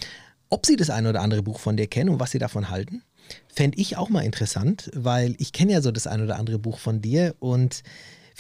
[0.50, 3.04] ob sie das ein oder andere Buch von dir kennen und was sie davon halten.
[3.48, 6.78] Fände ich auch mal interessant, weil ich kenne ja so das ein oder andere Buch
[6.78, 7.84] von dir und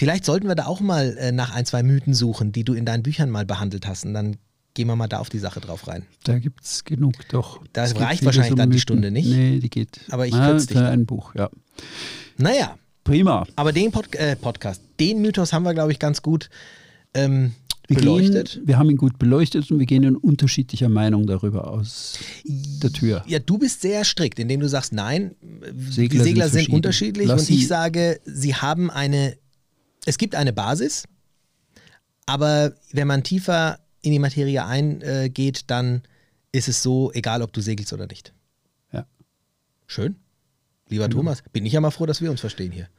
[0.02, 2.86] vielleicht sollten wir da auch mal äh, nach ein, zwei Mythen suchen, die du in
[2.86, 4.04] deinen Büchern mal behandelt hast.
[4.04, 4.38] Und dann
[4.74, 6.08] gehen wir mal da auf die Sache drauf rein.
[6.24, 7.62] Da gibt es genug, doch.
[7.72, 9.30] Da reicht wahrscheinlich dann die Stunde nicht.
[9.30, 10.00] Nee, die geht.
[10.10, 10.78] Aber ich kürze dich.
[10.78, 11.52] Für ein Buch, ja.
[12.38, 12.80] Naja.
[13.04, 13.46] Prima.
[13.56, 16.50] Aber den Pod äh, Podcast, den Mythos haben wir, glaube ich, ganz gut
[17.14, 17.54] ähm,
[17.88, 18.54] wir beleuchtet.
[18.54, 22.92] Gehen, wir haben ihn gut beleuchtet und wir gehen in unterschiedlicher Meinung darüber aus der
[22.92, 23.24] Tür.
[23.28, 25.36] Ja, du bist sehr strikt, indem du sagst, nein,
[25.90, 29.36] Segler die Segler sind, sind unterschiedlich Lass und ich sage, sie haben eine,
[30.06, 31.06] es gibt eine Basis,
[32.26, 36.04] aber wenn man tiefer in die Materie eingeht, dann
[36.52, 38.34] ist es so, egal ob du segelst oder nicht.
[38.92, 39.06] Ja.
[39.88, 40.16] Schön.
[40.90, 41.22] Lieber genau.
[41.22, 42.90] Thomas, bin ich ja mal froh, dass wir uns verstehen hier.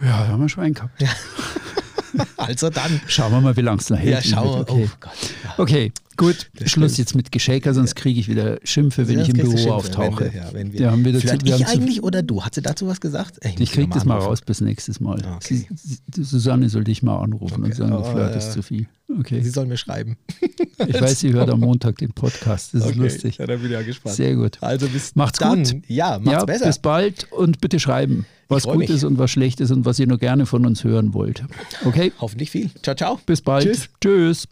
[0.00, 1.00] Ja, da haben wir Schwein gehabt.
[1.00, 1.10] Ja.
[2.36, 3.00] also dann.
[3.06, 4.24] Schauen wir mal, wie lang es noch hält.
[4.24, 4.72] Ja, schauen wir.
[4.72, 4.90] Okay.
[4.90, 5.12] Oh Gott.
[5.44, 5.54] Ja.
[5.58, 6.50] Okay, gut.
[6.54, 6.98] Das Schluss stimmt.
[6.98, 10.24] jetzt mit Geschäker, sonst kriege ich wieder Schimpfe, wenn ich im Büro Schimpfe, auftauche.
[10.24, 12.42] Wenn wir, ja, wenn wir, ja, wir dazu, Vielleicht wir ich eigentlich oder du?
[12.44, 13.38] Hat sie dazu was gesagt?
[13.44, 15.22] Ich, ich kriege das mal raus bis nächstes Mal.
[15.36, 15.66] Okay.
[15.74, 17.64] Sie, Susanne soll dich mal anrufen okay.
[17.64, 18.86] und sagen, du oh, flirtest zu viel.
[19.18, 19.42] Okay.
[19.42, 20.16] Sie soll mir schreiben.
[20.86, 22.74] Ich weiß, sie hört am Montag den Podcast.
[22.74, 22.98] Das ist okay.
[22.98, 23.38] lustig.
[23.38, 24.16] Ja, da bin ich ja gespannt.
[24.16, 24.58] Sehr gut.
[24.60, 25.62] Also bis macht's dann.
[25.62, 25.82] gut.
[25.86, 26.66] Ja, macht's ja, besser.
[26.66, 28.90] Bis bald und bitte schreiben, was gut mich.
[28.90, 31.44] ist und was schlecht ist und was ihr nur gerne von uns hören wollt.
[31.84, 32.12] Okay?
[32.20, 32.70] Hoffentlich viel.
[32.82, 33.20] Ciao, ciao.
[33.24, 33.64] Bis bald.
[33.64, 33.88] Tschüss.
[34.00, 34.48] Tschüss.